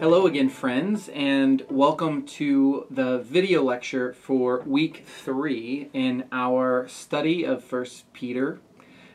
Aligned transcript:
Hello 0.00 0.26
again, 0.26 0.48
friends, 0.48 1.10
and 1.10 1.62
welcome 1.68 2.24
to 2.24 2.86
the 2.90 3.18
video 3.18 3.62
lecture 3.62 4.14
for 4.14 4.62
week 4.64 5.04
three 5.06 5.90
in 5.92 6.24
our 6.32 6.88
study 6.88 7.44
of 7.44 7.62
First 7.62 8.10
Peter. 8.14 8.60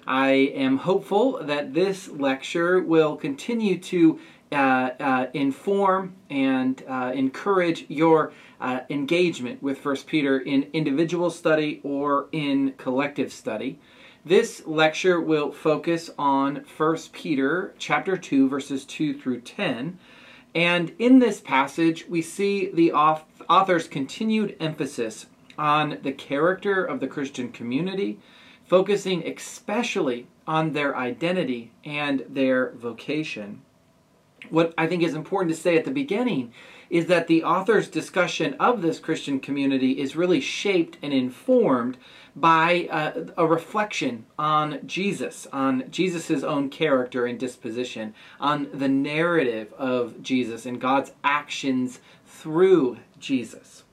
I 0.06 0.28
am 0.28 0.78
hopeful 0.78 1.40
that 1.42 1.74
this 1.74 2.08
lecture 2.10 2.80
will 2.80 3.16
continue 3.16 3.80
to 3.80 4.20
uh, 4.52 4.56
uh, 5.00 5.28
inform 5.34 6.18
and 6.30 6.84
uh, 6.88 7.14
encourage 7.16 7.86
your 7.90 8.32
uh, 8.62 8.82
engagement 8.92 9.64
with 9.64 9.80
First 9.80 10.06
Peter 10.06 10.38
in 10.38 10.70
individual 10.72 11.32
study 11.32 11.82
or 11.84 12.28
in 12.32 12.74
collective 12.78 13.34
study. 13.34 13.80
This 14.24 14.62
lecture 14.68 15.20
will 15.20 15.52
focus 15.52 16.12
on 16.20 16.64
First 16.64 17.12
Peter 17.12 17.74
chapter 17.80 18.18
2 18.18 18.48
verses 18.48 18.86
2 18.86 19.20
through 19.20 19.42
10 19.42 19.98
and 20.56 20.94
in 20.98 21.20
this 21.20 21.42
passage, 21.42 22.08
we 22.08 22.22
see 22.22 22.72
the 22.72 22.94
author's 22.94 23.90
continued 23.90 24.56
emphasis 24.62 25.26
on 25.58 26.00
the 26.02 26.14
character 26.14 26.84
of 26.84 27.02
the 27.02 27.08
Christian 27.08 27.52
community, 27.52 28.20
focusing 28.66 29.28
especially 29.28 30.28
on 30.48 30.72
their 30.72 30.96
identity 30.96 31.72
and 31.84 32.24
their 32.30 32.72
vocation. 32.72 33.64
What 34.50 34.74
I 34.78 34.88
think 34.88 35.04
is 35.04 35.14
important 35.14 35.56
to 35.56 35.62
say 35.62 35.78
at 35.78 35.86
the 35.86 35.92
beginning 35.92 36.54
is 36.90 37.08
that 37.08 37.28
the 37.28 37.44
author's 37.44 37.88
discussion 37.88 38.56
of 38.60 38.82
this 38.82 39.00
Christian 39.00 39.40
community 39.40 40.00
is 40.00 40.16
really 40.16 40.40
shaped 40.40 40.98
and 41.02 41.14
informed 41.14 41.98
by 42.36 42.88
uh, 42.92 43.26
a 43.38 43.48
reflection 43.48 44.26
on 44.38 44.80
Jesus, 44.86 45.48
on 45.54 45.90
Jesus' 45.90 46.44
own 46.44 46.70
character 46.70 47.26
and 47.26 47.40
disposition, 47.40 48.14
on 48.40 48.68
the 48.74 48.90
narrative 48.90 49.74
of 49.74 50.22
Jesus 50.22 50.66
and 50.66 50.80
God's 50.80 51.14
actions 51.24 52.00
through 52.26 52.98
Jesus. 53.20 53.84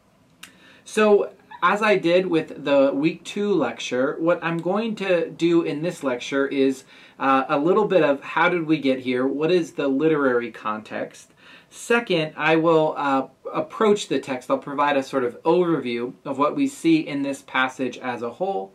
So, 0.85 1.33
as 1.63 1.81
I 1.81 1.97
did 1.97 2.27
with 2.27 2.65
the 2.65 2.91
week 2.93 3.23
two 3.23 3.55
lecture, 3.55 4.17
what 4.19 4.43
I'm 4.43 4.59
going 4.59 4.97
to 4.97 5.31
do 5.31 5.63
in 5.63 5.81
this 5.81 6.03
lecture 6.03 6.47
is 6.49 6.83
uh, 7.21 7.45
a 7.49 7.59
little 7.59 7.87
bit 7.87 8.03
of 8.03 8.21
how 8.21 8.49
did 8.49 8.67
we 8.67 8.79
get 8.79 8.99
here? 8.99 9.27
What 9.27 9.53
is 9.53 9.73
the 9.73 9.87
literary 9.87 10.51
context? 10.51 11.31
Second, 11.71 12.35
I 12.37 12.57
will 12.57 12.95
uh, 12.97 13.29
approach 13.53 14.09
the 14.09 14.19
text. 14.19 14.51
I'll 14.51 14.59
provide 14.59 14.97
a 14.97 15.05
sort 15.05 15.23
of 15.23 15.41
overview 15.45 16.15
of 16.25 16.37
what 16.37 16.57
we 16.57 16.67
see 16.67 17.07
in 17.07 17.23
this 17.23 17.43
passage 17.43 17.97
as 17.99 18.23
a 18.23 18.31
whole. 18.31 18.75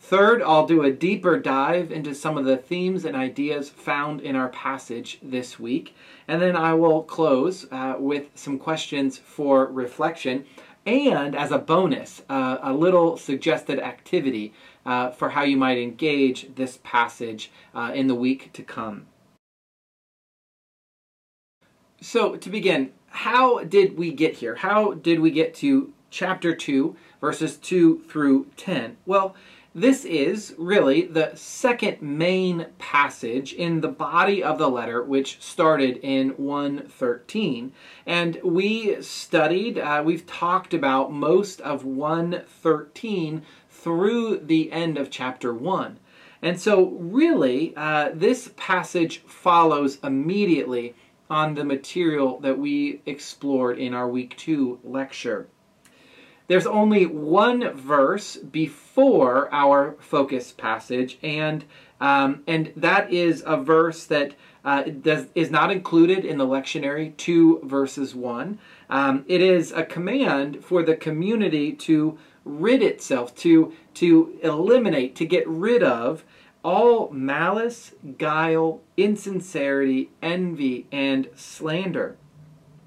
Third, 0.00 0.40
I'll 0.42 0.66
do 0.66 0.84
a 0.84 0.92
deeper 0.92 1.38
dive 1.38 1.90
into 1.90 2.14
some 2.14 2.38
of 2.38 2.44
the 2.44 2.56
themes 2.56 3.04
and 3.04 3.16
ideas 3.16 3.68
found 3.68 4.20
in 4.20 4.36
our 4.36 4.48
passage 4.48 5.18
this 5.20 5.58
week. 5.58 5.94
And 6.28 6.40
then 6.40 6.54
I 6.54 6.72
will 6.74 7.02
close 7.02 7.66
uh, 7.72 7.96
with 7.98 8.26
some 8.36 8.60
questions 8.60 9.18
for 9.18 9.66
reflection 9.66 10.46
and, 10.88 11.36
as 11.36 11.52
a 11.52 11.58
bonus, 11.58 12.22
uh, 12.30 12.58
a 12.62 12.72
little 12.72 13.18
suggested 13.18 13.78
activity 13.78 14.54
uh, 14.86 15.10
for 15.10 15.30
how 15.30 15.42
you 15.42 15.56
might 15.56 15.76
engage 15.76 16.54
this 16.54 16.78
passage 16.82 17.50
uh, 17.74 17.92
in 17.94 18.06
the 18.06 18.14
week 18.14 18.50
to 18.54 18.62
come. 18.62 19.06
So, 22.00 22.36
to 22.36 22.48
begin, 22.48 22.92
how 23.08 23.64
did 23.64 23.98
we 23.98 24.12
get 24.12 24.36
here? 24.36 24.54
How 24.56 24.94
did 24.94 25.20
we 25.20 25.30
get 25.30 25.54
to 25.56 25.92
chapter 26.10 26.54
2, 26.54 26.96
verses 27.20 27.56
2 27.58 28.04
through 28.08 28.46
10? 28.56 28.96
Well, 29.04 29.34
this 29.74 30.04
is 30.04 30.54
really 30.56 31.02
the 31.02 31.32
second 31.34 32.00
main 32.00 32.66
passage 32.78 33.52
in 33.52 33.80
the 33.80 33.88
body 33.88 34.42
of 34.42 34.58
the 34.58 34.68
letter, 34.68 35.02
which 35.02 35.40
started 35.42 35.98
in 35.98 36.30
113. 36.30 37.72
And 38.06 38.40
we 38.42 39.00
studied, 39.02 39.78
uh, 39.78 40.02
we've 40.04 40.26
talked 40.26 40.72
about 40.72 41.12
most 41.12 41.60
of 41.60 41.84
113 41.84 43.42
through 43.70 44.38
the 44.38 44.72
end 44.72 44.96
of 44.96 45.10
chapter 45.10 45.52
1. 45.52 45.98
And 46.40 46.58
so, 46.58 46.86
really, 46.90 47.74
uh, 47.76 48.10
this 48.14 48.50
passage 48.56 49.22
follows 49.26 49.98
immediately 50.02 50.94
on 51.28 51.54
the 51.54 51.64
material 51.64 52.40
that 52.40 52.58
we 52.58 53.02
explored 53.06 53.78
in 53.78 53.92
our 53.92 54.08
week 54.08 54.36
two 54.36 54.78
lecture. 54.82 55.48
There's 56.48 56.66
only 56.66 57.04
one 57.04 57.76
verse 57.76 58.36
before 58.36 59.52
our 59.52 59.96
focus 60.00 60.50
passage, 60.50 61.18
and 61.22 61.64
um, 62.00 62.42
and 62.46 62.72
that 62.76 63.12
is 63.12 63.42
a 63.46 63.56
verse 63.56 64.04
that 64.06 64.34
uh, 64.64 64.82
does, 64.84 65.26
is 65.34 65.50
not 65.50 65.70
included 65.70 66.24
in 66.24 66.38
the 66.38 66.46
lectionary, 66.46 67.16
2 67.16 67.62
verses 67.64 68.14
1. 68.14 68.58
Um, 68.88 69.24
it 69.26 69.40
is 69.42 69.72
a 69.72 69.82
command 69.82 70.64
for 70.64 70.82
the 70.82 70.96
community 70.96 71.72
to 71.72 72.18
rid 72.44 72.82
itself, 72.82 73.34
to, 73.36 73.72
to 73.94 74.38
eliminate, 74.42 75.16
to 75.16 75.26
get 75.26 75.46
rid 75.48 75.82
of 75.82 76.24
all 76.64 77.10
malice, 77.10 77.92
guile, 78.16 78.80
insincerity, 78.96 80.10
envy, 80.22 80.86
and 80.92 81.28
slander. 81.34 82.16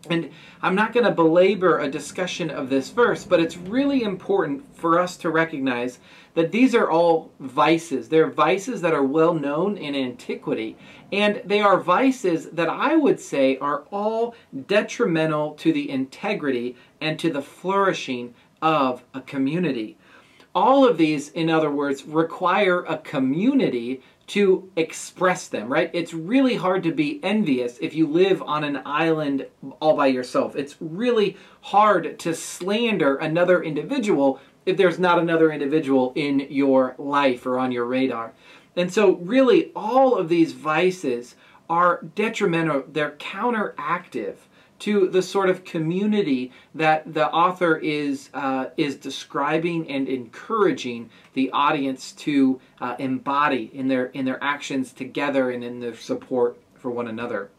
And 0.10 0.32
I'm 0.62 0.76
not 0.76 0.94
going 0.94 1.06
to 1.06 1.12
belabor 1.12 1.80
a 1.80 1.90
discussion 1.90 2.50
of 2.50 2.70
this 2.70 2.90
verse, 2.90 3.24
but 3.24 3.40
it's 3.40 3.58
really 3.58 4.04
important 4.04 4.76
for 4.76 5.00
us 5.00 5.16
to 5.18 5.30
recognize 5.30 6.00
that 6.34 6.52
these 6.52 6.74
are 6.74 6.90
all 6.90 7.32
vices. 7.40 8.10
They're 8.10 8.30
vices 8.30 8.82
that 8.82 8.94
are 8.94 9.04
well 9.04 9.34
known 9.34 9.78
in 9.78 9.96
antiquity, 9.96 10.76
and 11.12 11.42
they 11.46 11.62
are 11.62 11.80
vices 11.80 12.50
that 12.52 12.70
I 12.70 12.96
would 12.96 13.20
say 13.20 13.58
are 13.58 13.84
all 13.92 14.34
detrimental 14.68 15.54
to 15.56 15.72
the 15.72 15.90
integrity 15.90 16.76
and 17.00 17.20
to 17.20 17.32
the 17.32 17.42
flourishing 17.42 18.34
of 18.62 19.04
a 19.14 19.22
community. 19.22 19.98
All 20.54 20.86
of 20.86 20.98
these, 20.98 21.30
in 21.30 21.50
other 21.50 21.72
words, 21.72 22.06
require 22.06 22.84
a 22.84 22.98
community 22.98 24.02
to 24.28 24.70
express 24.76 25.48
them, 25.48 25.72
right? 25.72 25.90
It's 25.94 26.14
really 26.14 26.56
hard 26.56 26.84
to 26.84 26.92
be 26.92 27.20
envious 27.24 27.78
if 27.82 27.94
you 27.94 28.08
live 28.08 28.42
on 28.42 28.64
an 28.64 28.82
island 28.86 29.48
all 29.80 29.96
by 29.96 30.08
yourself. 30.08 30.56
It's 30.56 30.78
really 30.80 31.38
hard 31.62 32.18
to 32.20 32.34
slander 32.34 33.16
another 33.18 33.62
individual 33.62 34.40
if 34.66 34.78
there's 34.78 35.00
not 35.00 35.20
another 35.20 35.52
individual 35.52 36.14
in 36.16 36.48
your 36.50 36.96
life 36.98 37.46
or 37.46 37.60
on 37.60 37.72
your 37.72 37.86
radar. 37.86 38.34
And 38.76 38.94
so, 38.94 39.16
really, 39.16 39.72
all 39.76 40.16
of 40.16 40.30
these 40.30 40.54
vices 40.54 41.36
are 41.70 42.02
detrimental, 42.16 42.84
they're 42.88 43.12
counteractive 43.12 44.36
to 44.82 45.08
the 45.08 45.22
sort 45.22 45.48
of 45.48 45.64
community 45.64 46.52
that 46.74 47.14
the 47.14 47.32
author 47.32 47.78
is 47.78 48.30
uh, 48.34 48.66
is 48.78 48.96
describing 48.96 49.88
and 49.90 50.10
encouraging 50.10 51.10
the 51.34 51.52
audience 51.52 52.12
to 52.14 52.60
uh, 52.80 52.96
embody 52.98 53.70
in 53.74 53.88
their 53.88 54.08
in 54.08 54.26
their 54.26 54.44
actions 54.44 54.92
together 54.92 55.52
and 55.52 55.64
in 55.64 55.80
their 55.80 55.96
support 55.96 56.58
for 56.74 56.90
one 56.90 57.08
another. 57.08 57.52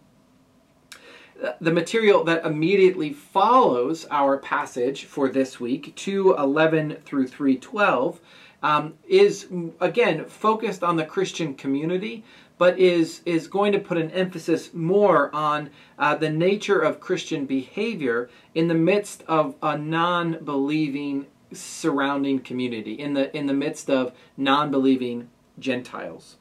The 1.61 1.73
material 1.73 2.25
that 2.25 2.45
immediately 2.45 3.13
follows 3.13 4.07
our 4.11 4.39
passage 4.39 5.05
for 5.05 5.29
this 5.29 5.59
week, 5.59 5.95
211 5.97 6.99
through 7.05 7.27
312, 7.27 8.21
um, 8.63 8.95
is 9.09 9.49
again 9.81 10.25
focused 10.25 10.83
on 10.83 10.97
the 10.97 11.05
Christian 11.05 11.55
community, 11.55 12.25
but 12.63 12.79
is, 12.79 13.23
is 13.27 13.49
going 13.49 13.73
to 13.73 13.79
put 13.81 13.99
an 13.99 14.09
emphasis 14.13 14.73
more 14.73 15.35
on 15.35 15.69
uh, 15.99 16.15
the 16.15 16.31
nature 16.31 16.79
of 16.79 17.01
Christian 17.01 17.45
behavior 17.45 18.31
in 18.55 18.69
the 18.69 18.75
midst 18.75 19.25
of 19.27 19.57
a 19.61 19.77
non 19.77 20.45
believing 20.45 21.27
surrounding 21.53 22.39
community, 22.39 22.93
in 22.93 23.15
the, 23.15 23.37
in 23.37 23.47
the 23.47 23.53
midst 23.53 23.91
of 23.91 24.13
non 24.37 24.71
believing 24.71 25.29
Gentiles. 25.59 26.37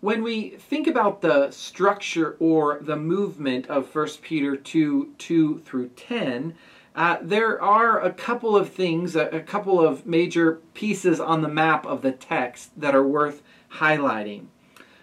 When 0.00 0.22
we 0.22 0.50
think 0.50 0.86
about 0.86 1.22
the 1.22 1.50
structure 1.50 2.36
or 2.38 2.78
the 2.82 2.96
movement 2.96 3.68
of 3.68 3.94
1 3.94 4.06
Peter 4.20 4.54
2 4.54 5.14
2 5.16 5.62
through 5.64 5.88
10, 5.96 6.54
uh, 6.98 7.16
there 7.22 7.62
are 7.62 8.00
a 8.02 8.12
couple 8.12 8.56
of 8.56 8.70
things, 8.70 9.14
a, 9.14 9.26
a 9.28 9.40
couple 9.40 9.80
of 9.80 10.04
major 10.04 10.54
pieces 10.74 11.20
on 11.20 11.42
the 11.42 11.48
map 11.48 11.86
of 11.86 12.02
the 12.02 12.10
text 12.10 12.72
that 12.76 12.92
are 12.92 13.06
worth 13.06 13.40
highlighting. 13.74 14.46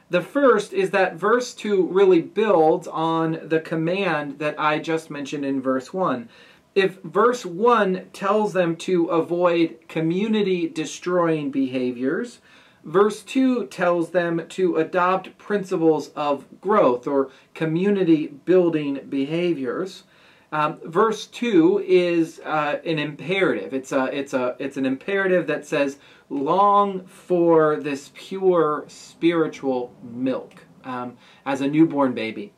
The 0.09 0.21
first 0.21 0.73
is 0.73 0.89
that 0.89 1.15
verse 1.15 1.53
2 1.53 1.87
really 1.87 2.19
builds 2.21 2.85
on 2.85 3.39
the 3.41 3.61
command 3.61 4.39
that 4.39 4.59
I 4.59 4.79
just 4.79 5.09
mentioned 5.09 5.45
in 5.45 5.61
verse 5.61 5.93
1. 5.93 6.27
If 6.75 7.01
verse 7.01 7.45
1 7.45 8.09
tells 8.11 8.51
them 8.51 8.75
to 8.75 9.05
avoid 9.05 9.77
community 9.87 10.67
destroying 10.67 11.49
behaviors, 11.49 12.39
verse 12.83 13.23
2 13.23 13.67
tells 13.67 14.09
them 14.09 14.45
to 14.49 14.75
adopt 14.75 15.37
principles 15.37 16.09
of 16.09 16.43
growth 16.59 17.07
or 17.07 17.29
community 17.53 18.27
building 18.27 18.99
behaviors. 19.07 20.03
Um, 20.51 20.79
verse 20.85 21.27
two 21.27 21.83
is 21.85 22.39
uh, 22.45 22.79
an 22.85 22.99
imperative. 22.99 23.73
It's 23.73 23.91
a 23.91 24.05
it's 24.05 24.33
a 24.33 24.55
it's 24.59 24.77
an 24.77 24.85
imperative 24.85 25.47
that 25.47 25.65
says, 25.65 25.97
"Long 26.29 27.05
for 27.05 27.77
this 27.77 28.11
pure 28.13 28.85
spiritual 28.87 29.93
milk 30.03 30.65
um, 30.85 31.17
as 31.45 31.61
a 31.61 31.67
newborn 31.67 32.13
baby. 32.13 32.53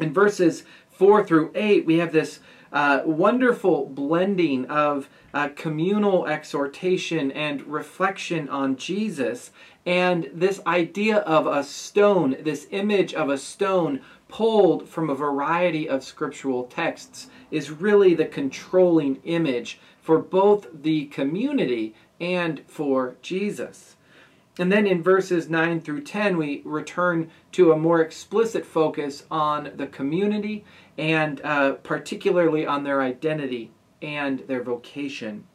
In 0.00 0.12
verses 0.12 0.64
4 0.90 1.24
through 1.24 1.52
8, 1.54 1.84
we 1.86 1.98
have 1.98 2.12
this 2.12 2.40
uh, 2.72 3.02
wonderful 3.04 3.86
blending 3.86 4.64
of 4.66 5.08
uh, 5.32 5.48
communal 5.54 6.26
exhortation 6.26 7.30
and 7.32 7.62
reflection 7.62 8.48
on 8.48 8.76
Jesus, 8.76 9.52
and 9.86 10.28
this 10.32 10.60
idea 10.66 11.18
of 11.18 11.46
a 11.46 11.62
stone, 11.62 12.36
this 12.42 12.66
image 12.70 13.14
of 13.14 13.28
a 13.28 13.38
stone 13.38 14.00
pulled 14.28 14.88
from 14.88 15.10
a 15.10 15.14
variety 15.14 15.88
of 15.88 16.04
scriptural 16.04 16.64
texts, 16.64 17.28
is 17.50 17.70
really 17.70 18.14
the 18.14 18.24
controlling 18.24 19.16
image 19.24 19.78
for 20.00 20.18
both 20.18 20.66
the 20.72 21.06
community 21.06 21.94
and 22.20 22.62
for 22.66 23.16
Jesus. 23.22 23.96
And 24.58 24.70
then 24.70 24.86
in 24.86 25.02
verses 25.02 25.50
9 25.50 25.80
through 25.80 26.02
10, 26.02 26.36
we 26.36 26.62
return 26.64 27.30
to 27.52 27.72
a 27.72 27.76
more 27.76 28.00
explicit 28.00 28.64
focus 28.64 29.24
on 29.30 29.72
the 29.76 29.88
community 29.88 30.64
and 30.96 31.40
uh, 31.42 31.72
particularly 31.72 32.64
on 32.64 32.84
their 32.84 33.02
identity 33.02 33.72
and 34.00 34.40
their 34.40 34.62
vocation. 34.62 35.46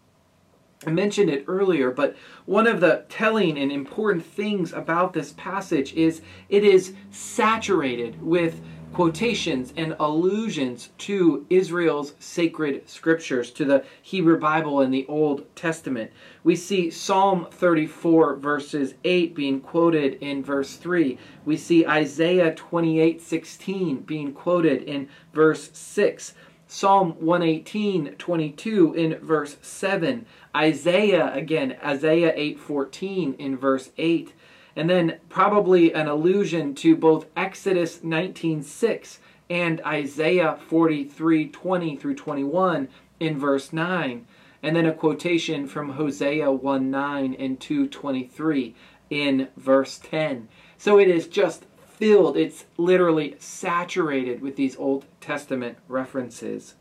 I 0.88 0.92
mentioned 0.92 1.30
it 1.30 1.44
earlier, 1.48 1.92
but 1.92 2.16
one 2.46 2.66
of 2.66 2.80
the 2.80 3.04
telling 3.10 3.58
and 3.58 3.70
important 3.70 4.26
things 4.26 4.72
about 4.72 5.12
this 5.12 5.34
passage 5.34 5.94
is 5.94 6.22
it 6.48 6.64
is 6.64 6.94
saturated 7.12 8.22
with 8.22 8.62
quotations 8.94 9.74
and 9.76 9.96
allusions 10.00 10.90
to 10.98 11.46
Israel's 11.50 12.14
sacred 12.20 12.88
scriptures, 12.90 13.52
to 13.52 13.66
the 13.66 13.84
Hebrew 14.02 14.40
Bible 14.40 14.80
and 14.80 14.94
the 14.94 15.06
Old 15.08 15.54
Testament. 15.56 16.12
We 16.46 16.56
see 16.56 16.90
Psalm 16.90 17.48
34, 17.52 18.38
verses 18.38 18.94
8 19.04 19.36
being 19.36 19.60
quoted 19.60 20.14
in 20.22 20.44
verse 20.44 20.78
3. 20.78 21.18
We 21.44 21.58
see 21.58 21.86
Isaiah 21.86 22.56
28, 22.56 23.22
16 23.22 23.98
being 24.04 24.32
quoted 24.32 24.84
in 24.84 25.10
verse 25.34 25.70
6. 25.74 26.34
Psalm 26.72 27.16
118, 27.20 28.14
22 28.20 28.94
in 28.94 29.18
verse 29.26 29.58
7. 29.62 30.24
Isaiah, 30.56 31.34
again, 31.34 31.78
Isaiah 31.84 32.34
8, 32.36 32.60
14 32.60 33.36
in 33.38 33.58
verse 33.58 33.92
8 33.98 34.34
and 34.80 34.90
then 34.90 35.20
probably 35.28 35.94
an 35.94 36.08
allusion 36.08 36.74
to 36.74 36.96
both 36.96 37.28
Exodus 37.36 38.00
19:6 38.02 39.20
and 39.50 39.82
Isaiah 39.82 40.58
43:20 40.70 41.98
through 41.98 42.16
21 42.16 42.88
in 43.20 43.38
verse 43.38 43.74
9, 43.74 44.26
and 44.64 44.76
then 44.76 44.86
a 44.86 44.94
quotation 44.94 45.68
from 45.68 45.90
Hosea 45.90 46.50
1:9 46.52 47.36
and 47.38 47.60
2:23 47.60 48.74
in 49.10 49.50
verse 49.58 50.00
10. 50.00 50.48
So 50.78 50.98
it 50.98 51.10
is 51.10 51.28
just 51.28 51.66
filled, 51.86 52.38
it's 52.38 52.66
literally 52.78 53.36
saturated 53.38 54.42
with 54.42 54.56
these 54.56 54.78
Old 54.78 55.06
Testament 55.20 55.78
references. 55.90 56.76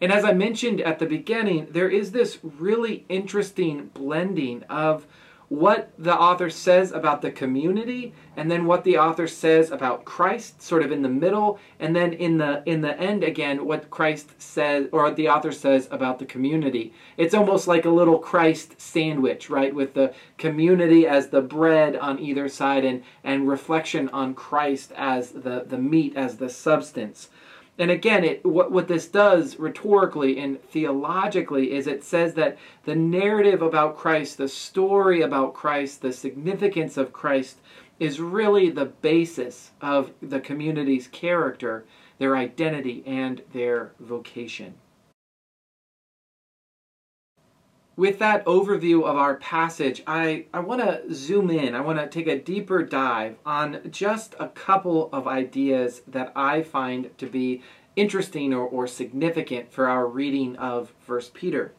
And 0.00 0.12
as 0.12 0.24
I 0.24 0.32
mentioned 0.32 0.80
at 0.80 0.98
the 0.98 1.06
beginning, 1.06 1.68
there 1.70 1.88
is 1.88 2.12
this 2.12 2.38
really 2.42 3.04
interesting 3.08 3.90
blending 3.92 4.62
of 4.64 5.06
what 5.50 5.92
the 5.98 6.16
author 6.16 6.48
says 6.48 6.92
about 6.92 7.22
the 7.22 7.30
community 7.30 8.14
and 8.36 8.48
then 8.48 8.66
what 8.66 8.84
the 8.84 8.96
author 8.96 9.26
says 9.26 9.72
about 9.72 10.04
Christ 10.04 10.62
sort 10.62 10.84
of 10.84 10.92
in 10.92 11.02
the 11.02 11.08
middle. 11.08 11.58
And 11.80 11.94
then 11.94 12.12
in 12.12 12.38
the 12.38 12.62
in 12.66 12.82
the 12.82 12.98
end 12.98 13.24
again 13.24 13.66
what 13.66 13.90
Christ 13.90 14.40
says 14.40 14.86
or 14.92 15.10
the 15.10 15.28
author 15.28 15.50
says 15.50 15.88
about 15.90 16.20
the 16.20 16.24
community. 16.24 16.94
It's 17.16 17.34
almost 17.34 17.66
like 17.66 17.84
a 17.84 17.90
little 17.90 18.20
Christ 18.20 18.80
sandwich 18.80 19.50
right? 19.50 19.74
With 19.74 19.94
the 19.94 20.14
community 20.38 21.04
as 21.08 21.28
the 21.28 21.42
bread 21.42 21.96
on 21.96 22.20
either 22.20 22.48
side 22.48 22.84
and 22.84 23.02
and 23.24 23.48
reflection 23.48 24.08
on 24.10 24.34
Christ 24.34 24.92
as 24.96 25.32
the 25.32 25.64
the 25.66 25.78
meat 25.78 26.14
as 26.14 26.36
the 26.36 26.48
substance 26.48 27.28
and 27.80 27.90
again, 27.90 28.24
it, 28.24 28.44
what, 28.44 28.70
what 28.70 28.88
this 28.88 29.08
does 29.08 29.58
rhetorically 29.58 30.38
and 30.38 30.62
theologically 30.62 31.72
is 31.72 31.86
it 31.86 32.04
says 32.04 32.34
that 32.34 32.58
the 32.84 32.94
narrative 32.94 33.62
about 33.62 33.96
Christ, 33.96 34.36
the 34.36 34.48
story 34.48 35.22
about 35.22 35.54
Christ, 35.54 36.02
the 36.02 36.12
significance 36.12 36.98
of 36.98 37.14
Christ 37.14 37.56
is 37.98 38.20
really 38.20 38.68
the 38.68 38.84
basis 38.84 39.70
of 39.80 40.12
the 40.20 40.40
community's 40.40 41.08
character, 41.08 41.86
their 42.18 42.36
identity, 42.36 43.02
and 43.06 43.40
their 43.54 43.92
vocation. 43.98 44.74
With 48.00 48.18
that 48.18 48.42
overview 48.46 49.02
of 49.04 49.14
our 49.14 49.34
passage, 49.36 50.02
I, 50.06 50.46
I 50.54 50.60
want 50.60 50.80
to 50.80 51.12
zoom 51.12 51.50
in. 51.50 51.74
I 51.74 51.82
want 51.82 51.98
to 51.98 52.08
take 52.08 52.28
a 52.28 52.38
deeper 52.38 52.82
dive 52.82 53.36
on 53.44 53.90
just 53.90 54.34
a 54.40 54.48
couple 54.48 55.10
of 55.12 55.28
ideas 55.28 56.00
that 56.08 56.32
I 56.34 56.62
find 56.62 57.10
to 57.18 57.26
be 57.26 57.62
interesting 57.96 58.54
or, 58.54 58.64
or 58.64 58.86
significant 58.86 59.70
for 59.70 59.86
our 59.86 60.06
reading 60.06 60.56
of 60.56 60.94
First 60.98 61.34
Peter. 61.34 61.74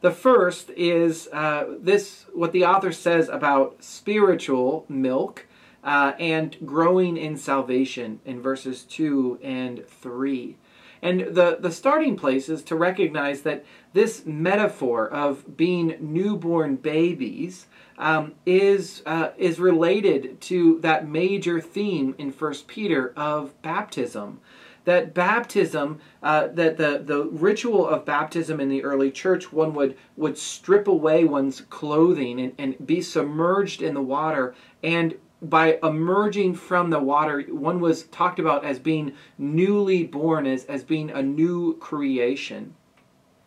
The 0.00 0.10
first 0.10 0.70
is 0.70 1.28
uh, 1.34 1.66
this 1.80 2.24
what 2.32 2.52
the 2.52 2.64
author 2.64 2.90
says 2.90 3.28
about 3.28 3.84
spiritual 3.84 4.86
milk 4.88 5.44
uh, 5.84 6.14
and 6.18 6.56
growing 6.64 7.18
in 7.18 7.36
salvation 7.36 8.20
in 8.24 8.40
verses 8.40 8.84
2 8.84 9.40
and 9.42 9.86
3. 9.86 10.56
And 11.02 11.20
the, 11.34 11.58
the 11.60 11.70
starting 11.70 12.16
place 12.16 12.48
is 12.48 12.62
to 12.64 12.76
recognize 12.76 13.42
that 13.42 13.64
this 13.92 14.24
metaphor 14.26 15.08
of 15.08 15.56
being 15.56 15.96
newborn 16.00 16.76
babies 16.76 17.66
um, 17.98 18.34
is, 18.44 19.02
uh, 19.06 19.30
is 19.36 19.58
related 19.58 20.40
to 20.42 20.78
that 20.80 21.08
major 21.08 21.60
theme 21.60 22.14
in 22.18 22.30
1 22.30 22.54
Peter 22.66 23.12
of 23.16 23.60
baptism. 23.62 24.40
That 24.84 25.14
baptism, 25.14 25.98
uh, 26.22 26.48
that 26.48 26.76
the, 26.76 27.02
the 27.04 27.24
ritual 27.24 27.88
of 27.88 28.04
baptism 28.04 28.60
in 28.60 28.68
the 28.68 28.84
early 28.84 29.10
church, 29.10 29.52
one 29.52 29.74
would, 29.74 29.96
would 30.16 30.38
strip 30.38 30.86
away 30.86 31.24
one's 31.24 31.62
clothing 31.62 32.40
and, 32.40 32.52
and 32.56 32.86
be 32.86 33.02
submerged 33.02 33.82
in 33.82 33.94
the 33.94 34.02
water 34.02 34.54
and 34.84 35.16
by 35.42 35.78
emerging 35.82 36.54
from 36.54 36.90
the 36.90 36.98
water, 36.98 37.42
one 37.42 37.80
was 37.80 38.04
talked 38.04 38.38
about 38.38 38.64
as 38.64 38.78
being 38.78 39.12
newly 39.38 40.04
born, 40.04 40.46
as, 40.46 40.64
as 40.64 40.82
being 40.82 41.10
a 41.10 41.22
new 41.22 41.76
creation. 41.76 42.74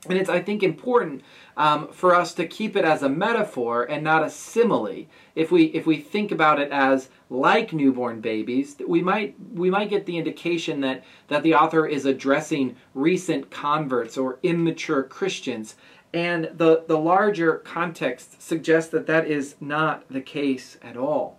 And 0.08 0.18
it's, 0.18 0.30
I 0.30 0.42
think, 0.42 0.64
important 0.64 1.24
um, 1.58 1.90
for 1.90 2.16
us 2.16 2.34
to 2.36 2.48
keep 2.48 2.78
it 2.78 2.86
as 2.86 3.04
a 3.04 3.10
metaphor 3.10 3.84
and 3.84 4.02
not 4.02 4.24
a 4.24 4.30
simile. 4.30 5.08
If 5.36 5.52
we 5.52 5.66
if 5.66 5.86
we 5.86 5.98
think 5.98 6.31
about 6.31 6.62
it 6.62 6.72
as 6.72 7.10
like 7.30 7.74
newborn 7.74 8.22
babies, 8.22 8.78
we 8.88 9.02
might 9.02 9.36
we 9.54 9.69
might 9.69 9.90
get 9.90 10.06
the 10.06 10.18
indication 10.18 10.80
that 10.81 11.04
that 11.28 11.44
the 11.44 11.56
author 11.56 11.86
is 11.86 12.06
addressing 12.06 12.78
recent 12.94 13.52
converts 13.52 14.18
or 14.18 14.40
immature 14.42 15.04
Christians, 15.04 15.76
and 16.14 16.50
the 16.56 16.86
the 16.88 16.98
larger 16.98 17.58
context 17.58 18.42
suggests 18.42 18.92
that 18.92 19.08
that 19.08 19.28
is 19.28 19.56
not 19.60 20.06
the 20.10 20.22
case 20.22 20.78
at 20.81 20.96
all. 20.96 21.39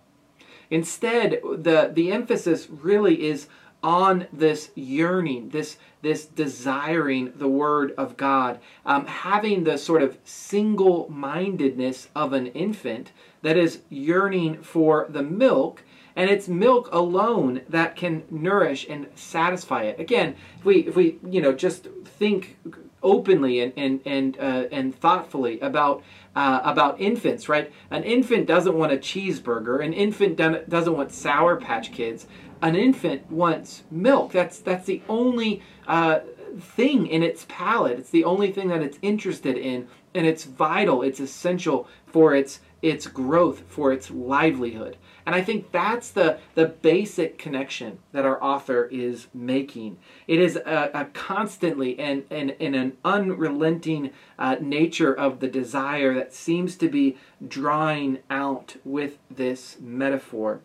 Instead, 0.71 1.41
the, 1.43 1.91
the 1.93 2.11
emphasis 2.11 2.67
really 2.69 3.27
is 3.27 3.47
on 3.83 4.27
this 4.31 4.71
yearning, 4.75 5.49
this, 5.49 5.77
this 6.01 6.25
desiring 6.25 7.33
the 7.35 7.47
Word 7.47 7.93
of 7.97 8.15
God, 8.15 8.59
um, 8.85 9.05
having 9.05 9.63
the 9.63 9.77
sort 9.77 10.01
of 10.01 10.17
single 10.23 11.09
mindedness 11.09 12.07
of 12.15 12.33
an 12.33 12.47
infant 12.47 13.11
that 13.41 13.57
is 13.57 13.81
yearning 13.89 14.61
for 14.61 15.07
the 15.09 15.23
milk. 15.23 15.83
And 16.15 16.29
it's 16.29 16.47
milk 16.47 16.89
alone 16.91 17.61
that 17.69 17.95
can 17.95 18.23
nourish 18.29 18.85
and 18.89 19.07
satisfy 19.15 19.83
it. 19.83 19.99
Again, 19.99 20.35
if 20.59 20.65
we, 20.65 20.79
if 20.87 20.95
we 20.95 21.17
you 21.27 21.41
know, 21.41 21.53
just 21.53 21.87
think 22.05 22.57
openly 23.03 23.59
and 23.61 23.73
and 23.75 24.01
and 24.05 24.37
uh, 24.39 24.67
and 24.71 24.95
thoughtfully 24.95 25.59
about 25.59 26.03
uh, 26.35 26.61
about 26.63 26.99
infants, 26.99 27.49
right? 27.49 27.71
An 27.89 28.03
infant 28.03 28.47
doesn't 28.47 28.77
want 28.77 28.91
a 28.91 28.97
cheeseburger. 28.97 29.83
An 29.83 29.93
infant 29.93 30.37
doesn't 30.37 30.95
want 30.95 31.11
Sour 31.11 31.57
Patch 31.57 31.91
Kids. 31.91 32.27
An 32.61 32.75
infant 32.75 33.29
wants 33.31 33.83
milk. 33.89 34.31
That's 34.31 34.59
that's 34.59 34.85
the 34.85 35.01
only 35.09 35.61
uh, 35.87 36.19
thing 36.59 37.07
in 37.07 37.23
its 37.23 37.45
palate. 37.49 37.99
It's 37.99 38.09
the 38.09 38.23
only 38.23 38.51
thing 38.51 38.69
that 38.69 38.81
it's 38.81 38.99
interested 39.01 39.57
in, 39.57 39.87
and 40.13 40.25
it's 40.25 40.43
vital. 40.43 41.01
It's 41.01 41.19
essential 41.19 41.87
for 42.05 42.35
its 42.35 42.59
its 42.81 43.07
growth, 43.07 43.63
for 43.67 43.91
its 43.91 44.09
livelihood. 44.09 44.97
And 45.25 45.35
I 45.35 45.41
think 45.41 45.71
that's 45.71 46.09
the, 46.09 46.39
the 46.55 46.65
basic 46.65 47.37
connection 47.37 47.99
that 48.11 48.25
our 48.25 48.41
author 48.43 48.85
is 48.85 49.27
making. 49.33 49.97
It 50.27 50.39
is 50.39 50.55
a, 50.55 50.89
a 50.93 51.05
constantly 51.13 51.99
and, 51.99 52.23
and, 52.31 52.55
and 52.59 52.75
an 52.75 52.97
unrelenting 53.05 54.11
uh, 54.39 54.57
nature 54.59 55.13
of 55.13 55.39
the 55.39 55.47
desire 55.47 56.15
that 56.15 56.33
seems 56.33 56.75
to 56.77 56.89
be 56.89 57.17
drawing 57.47 58.19
out 58.29 58.77
with 58.83 59.19
this 59.29 59.77
metaphor. 59.79 60.61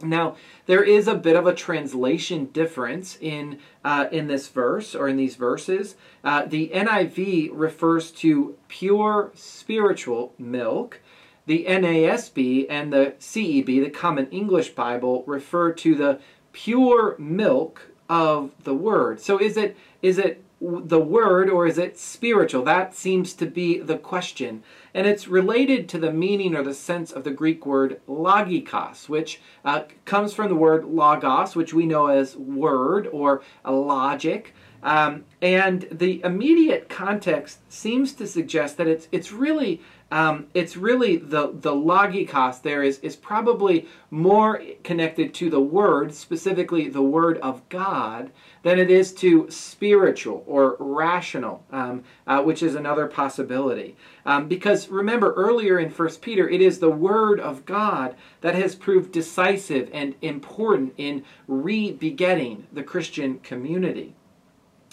Now, 0.00 0.36
there 0.66 0.82
is 0.84 1.08
a 1.08 1.16
bit 1.16 1.34
of 1.34 1.46
a 1.46 1.54
translation 1.54 2.46
difference 2.46 3.18
in, 3.20 3.58
uh, 3.84 4.06
in 4.12 4.28
this 4.28 4.46
verse 4.46 4.94
or 4.94 5.08
in 5.08 5.16
these 5.16 5.34
verses. 5.34 5.96
Uh, 6.22 6.44
the 6.44 6.70
NIV 6.72 7.50
refers 7.52 8.12
to 8.12 8.56
pure 8.68 9.32
spiritual 9.34 10.34
milk, 10.38 11.00
the 11.48 11.64
NASB 11.64 12.66
and 12.68 12.92
the 12.92 13.14
CEB, 13.18 13.66
the 13.66 13.90
Common 13.90 14.28
English 14.28 14.70
Bible, 14.70 15.24
refer 15.26 15.72
to 15.72 15.94
the 15.94 16.20
pure 16.52 17.16
milk 17.18 17.90
of 18.08 18.52
the 18.64 18.74
word. 18.74 19.18
So 19.20 19.38
is 19.38 19.56
it 19.56 19.74
is 20.02 20.18
it 20.18 20.44
the 20.60 21.00
word 21.00 21.48
or 21.48 21.66
is 21.66 21.78
it 21.78 21.98
spiritual? 21.98 22.64
That 22.64 22.94
seems 22.94 23.32
to 23.34 23.46
be 23.46 23.78
the 23.78 23.96
question. 23.96 24.62
And 24.92 25.06
it's 25.06 25.26
related 25.26 25.88
to 25.90 25.98
the 25.98 26.12
meaning 26.12 26.54
or 26.54 26.62
the 26.62 26.74
sense 26.74 27.12
of 27.12 27.24
the 27.24 27.30
Greek 27.30 27.64
word 27.64 28.00
logikos, 28.06 29.08
which 29.08 29.40
uh, 29.64 29.84
comes 30.04 30.34
from 30.34 30.48
the 30.48 30.54
word 30.54 30.84
logos, 30.84 31.56
which 31.56 31.72
we 31.72 31.86
know 31.86 32.08
as 32.08 32.36
word 32.36 33.06
or 33.06 33.42
logic. 33.64 34.54
Um, 34.82 35.24
and 35.40 35.88
the 35.90 36.22
immediate 36.24 36.88
context 36.88 37.60
seems 37.72 38.12
to 38.12 38.26
suggest 38.26 38.76
that 38.76 38.86
it's 38.86 39.08
it's 39.10 39.32
really 39.32 39.80
um, 40.10 40.46
it's 40.54 40.76
really 40.76 41.16
the 41.16 41.52
the 41.52 41.72
logikos 41.72 42.62
there 42.62 42.82
is 42.82 42.98
is 43.00 43.14
probably 43.14 43.86
more 44.10 44.62
connected 44.82 45.34
to 45.34 45.50
the 45.50 45.60
word, 45.60 46.14
specifically 46.14 46.88
the 46.88 47.02
word 47.02 47.36
of 47.38 47.68
God, 47.68 48.30
than 48.62 48.78
it 48.78 48.90
is 48.90 49.12
to 49.14 49.50
spiritual 49.50 50.44
or 50.46 50.76
rational, 50.78 51.62
um, 51.70 52.04
uh, 52.26 52.42
which 52.42 52.62
is 52.62 52.74
another 52.74 53.06
possibility. 53.06 53.96
Um, 54.24 54.48
because 54.48 54.88
remember, 54.88 55.34
earlier 55.34 55.78
in 55.78 55.90
First 55.90 56.22
Peter, 56.22 56.48
it 56.48 56.62
is 56.62 56.78
the 56.78 56.90
word 56.90 57.38
of 57.38 57.66
God 57.66 58.14
that 58.40 58.54
has 58.54 58.74
proved 58.74 59.12
decisive 59.12 59.90
and 59.92 60.14
important 60.22 60.94
in 60.96 61.22
re-begetting 61.46 62.66
the 62.72 62.82
Christian 62.82 63.40
community. 63.40 64.14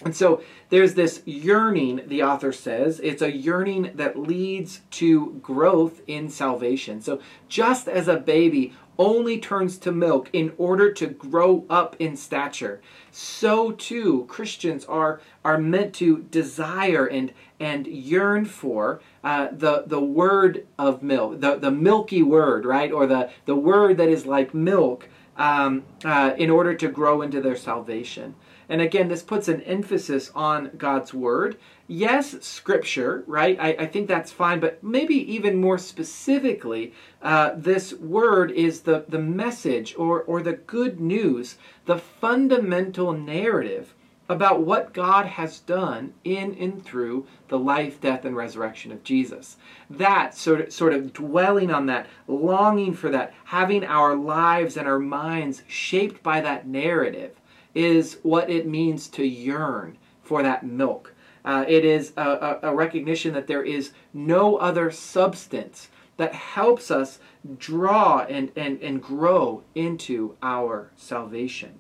And 0.03 0.15
so 0.15 0.41
there's 0.69 0.95
this 0.95 1.21
yearning, 1.25 2.01
the 2.07 2.21
author 2.23 2.51
says. 2.51 2.99
It's 3.01 3.21
a 3.21 3.31
yearning 3.31 3.91
that 3.95 4.19
leads 4.19 4.81
to 4.91 5.33
growth 5.41 6.01
in 6.05 6.29
salvation. 6.29 7.01
So 7.01 7.21
just 7.47 7.87
as 7.87 8.07
a 8.07 8.17
baby 8.17 8.73
only 8.97 9.39
turns 9.39 9.77
to 9.77 9.91
milk 9.91 10.29
in 10.33 10.53
order 10.57 10.91
to 10.91 11.07
grow 11.07 11.65
up 11.69 11.95
in 11.99 12.15
stature, 12.17 12.81
so 13.11 13.71
too 13.71 14.25
Christians 14.27 14.85
are, 14.85 15.21
are 15.43 15.57
meant 15.57 15.93
to 15.95 16.19
desire 16.23 17.05
and, 17.05 17.33
and 17.59 17.87
yearn 17.87 18.45
for 18.45 19.01
uh, 19.23 19.49
the, 19.51 19.83
the 19.87 20.01
word 20.01 20.67
of 20.77 21.03
milk, 21.03 21.39
the, 21.39 21.55
the 21.55 21.71
milky 21.71 22.21
word, 22.21 22.65
right? 22.65 22.91
Or 22.91 23.05
the, 23.05 23.29
the 23.45 23.55
word 23.55 23.97
that 23.97 24.09
is 24.09 24.25
like 24.25 24.53
milk 24.53 25.07
um, 25.37 25.83
uh, 26.03 26.33
in 26.37 26.49
order 26.49 26.73
to 26.75 26.87
grow 26.89 27.21
into 27.21 27.41
their 27.41 27.57
salvation. 27.57 28.35
And 28.67 28.81
again, 28.81 29.07
this 29.07 29.23
puts 29.23 29.47
an 29.47 29.61
emphasis 29.61 30.31
on 30.33 30.71
God's 30.77 31.13
Word. 31.13 31.57
Yes, 31.87 32.35
Scripture, 32.45 33.23
right? 33.27 33.57
I, 33.59 33.69
I 33.79 33.85
think 33.85 34.07
that's 34.07 34.31
fine, 34.31 34.59
but 34.59 34.83
maybe 34.83 35.15
even 35.33 35.61
more 35.61 35.77
specifically, 35.77 36.93
uh, 37.21 37.51
this 37.55 37.93
Word 37.93 38.51
is 38.51 38.81
the, 38.81 39.05
the 39.07 39.19
message 39.19 39.95
or, 39.97 40.21
or 40.23 40.41
the 40.41 40.53
good 40.53 40.99
news, 40.99 41.57
the 41.85 41.99
fundamental 41.99 43.13
narrative 43.13 43.93
about 44.27 44.61
what 44.61 44.93
God 44.93 45.27
has 45.27 45.59
done 45.59 46.13
in 46.23 46.55
and 46.55 46.83
through 46.83 47.27
the 47.47 47.59
life, 47.59 48.01
death, 48.01 48.25
and 48.25 48.35
resurrection 48.35 48.91
of 48.91 49.03
Jesus. 49.03 49.57
That 49.89 50.35
sort 50.35 50.61
of, 50.61 50.73
sort 50.73 50.93
of 50.93 51.13
dwelling 51.13 51.69
on 51.69 51.85
that, 51.87 52.07
longing 52.27 52.93
for 52.93 53.09
that, 53.11 53.33
having 53.43 53.83
our 53.83 54.15
lives 54.15 54.77
and 54.77 54.87
our 54.87 54.99
minds 54.99 55.61
shaped 55.67 56.23
by 56.23 56.41
that 56.41 56.67
narrative 56.67 57.39
is 57.75 58.17
what 58.23 58.49
it 58.49 58.65
means 58.65 59.07
to 59.09 59.25
yearn 59.25 59.97
for 60.23 60.41
that 60.41 60.65
milk. 60.65 61.13
Uh, 61.43 61.63
it 61.67 61.85
is 61.85 62.13
a, 62.17 62.21
a, 62.21 62.59
a 62.71 62.75
recognition 62.75 63.33
that 63.33 63.45
there 63.45 63.63
is 63.63 63.91
no 64.13 64.55
other 64.57 64.89
substance 64.89 65.89
that 66.17 66.33
helps 66.33 66.89
us 66.89 67.19
draw 67.57 68.25
and, 68.29 68.51
and, 68.55 68.81
and 68.81 69.03
grow 69.03 69.61
into 69.75 70.35
our 70.41 70.91
salvation. 70.95 71.79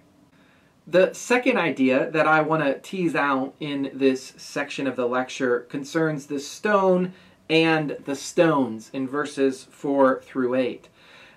The 0.85 1.13
second 1.13 1.57
idea 1.57 2.11
that 2.11 2.27
I 2.27 2.41
want 2.41 2.63
to 2.63 2.77
tease 2.79 3.15
out 3.15 3.55
in 3.59 3.89
this 3.91 4.33
section 4.37 4.85
of 4.85 4.95
the 4.95 5.07
lecture 5.07 5.61
concerns 5.61 6.27
the 6.27 6.39
stone 6.39 7.13
and 7.49 7.97
the 8.05 8.15
stones 8.15 8.91
in 8.93 9.07
verses 9.07 9.63
4 9.71 10.21
through 10.21 10.53
8. 10.53 10.87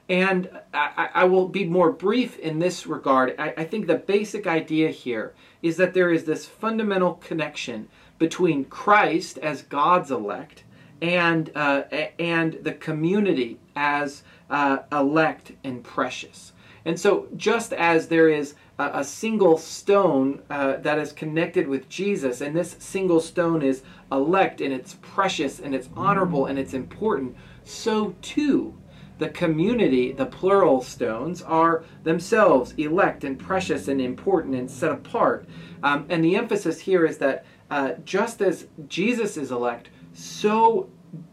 And 0.09 0.49
I, 0.73 1.11
I, 1.15 1.25
will 1.25 1.49
be 1.49 1.67
more 1.67 1.93
brief 1.93 2.38
in 2.38 2.59
this 2.59 2.87
regard. 2.87 3.35
I, 3.38 3.53
I, 3.59 3.65
think 3.65 3.87
the 3.87 3.97
basic 3.97 4.47
idea 4.47 4.88
here 4.88 5.35
is 5.61 5.77
that 5.77 5.93
there 5.93 6.11
is 6.11 6.25
this 6.25 6.47
fundamental 6.47 7.15
connection 7.15 7.88
between 8.19 8.65
Christ 8.65 9.37
as 9.38 9.61
God's 9.62 10.11
elect 10.11 10.65
and, 11.03 11.50
uh, 11.55 11.83
and 12.19 12.55
the 12.62 12.73
community 12.73 13.59
as 13.77 14.23
uh, 14.49 14.79
elect 14.91 15.53
and 15.62 15.85
precious. 15.85 16.53
And 16.87 16.99
so, 16.99 17.29
just 17.37 17.75
as 17.75 18.09
there 18.09 18.31
is 18.31 18.55
a, 18.79 19.00
a 19.00 19.05
single 19.05 19.59
stone 19.59 20.41
uh, 20.49 20.77
that 20.79 20.99
is 20.99 21.12
connected 21.12 21.69
with 21.69 21.91
Jesus, 21.91 22.41
and 22.41 22.57
this 22.57 22.77
single 22.79 23.21
stone 23.21 23.62
is 23.62 23.83
elect 24.11 24.62
and 24.62 24.73
it's 24.73 24.97
precious 25.03 25.61
and 25.61 25.75
it's 25.75 25.91
honorable 25.95 26.47
and 26.47 26.59
it's 26.59 26.73
important, 26.73 27.37
so 27.65 28.15
too 28.23 28.75
the 29.18 29.28
community, 29.28 30.12
the 30.12 30.26
plural 30.26 30.80
stones, 30.80 31.42
are 31.42 31.84
themselves 32.04 32.72
elect 32.78 33.25
and 33.25 33.38
precious 33.38 33.88
and 33.88 34.00
important 34.00 34.54
and 34.54 34.70
set 34.70 34.92
apart. 34.92 35.48
Um, 35.82 36.06
and 36.08 36.25
the 36.25 36.37
emphasis 36.37 36.80
here 36.80 37.04
is 37.04 37.18
that 37.18 37.44
uh, 37.70 37.92
just 38.04 38.40
as 38.40 38.66
Jesus 38.88 39.37
is 39.37 39.50
elect, 39.50 39.90
so 40.12 40.88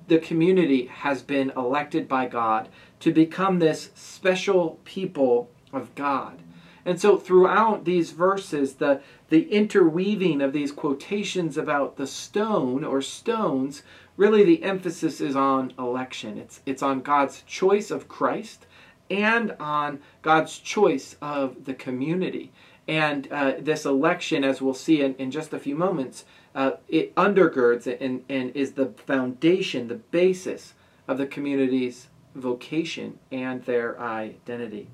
the 0.08 0.20
community 0.20 0.86
has 0.88 1.22
been 1.22 1.52
elected 1.56 2.08
by 2.08 2.28
God 2.28 2.70
to 3.00 3.12
become 3.12 3.60
this 3.60 3.92
special 3.96 4.80
people 4.84 5.50
of 5.74 5.94
God. 5.96 6.42
And 6.86 7.02
so 7.02 7.18
throughout 7.18 7.84
these 7.84 8.12
verses, 8.12 8.76
the, 8.76 9.02
the 9.30 9.50
interweaving 9.52 10.42
of 10.42 10.54
these 10.54 10.72
quotations 10.72 11.58
about 11.58 11.98
the 11.98 12.06
stone 12.06 12.84
or 12.84 13.02
stones 13.02 13.82
really 14.18 14.44
the 14.44 14.64
emphasis 14.64 15.22
is 15.22 15.36
on 15.36 15.74
election. 15.78 16.38
It's, 16.38 16.62
it's 16.66 16.84
on 16.84 17.02
God's 17.02 17.44
choice 17.44 17.92
of 17.92 18.08
Christ 18.08 18.66
and 19.10 19.52
on 19.60 20.00
God's 20.22 20.58
choice 20.58 21.16
of 21.22 21.66
the 21.66 21.74
community. 21.74 22.52
And 22.88 23.32
uh, 23.32 23.54
this 23.60 23.86
election, 23.86 24.44
as 24.44 24.62
we'll 24.62 24.74
see 24.74 25.02
in, 25.02 25.16
in 25.16 25.32
just 25.32 25.54
a 25.54 25.60
few 25.60 25.76
moments, 25.76 26.26
uh, 26.54 26.72
it 26.88 27.14
undergirds 27.16 27.88
and, 28.00 28.24
and 28.30 28.56
is 28.56 28.74
the 28.74 28.88
foundation, 29.06 29.88
the 29.88 29.96
basis 29.96 30.74
of 31.08 31.18
the 31.18 31.26
community's 31.26 32.08
vocation 32.36 33.20
and 33.32 33.64
their 33.64 34.00
identity. 34.00 34.90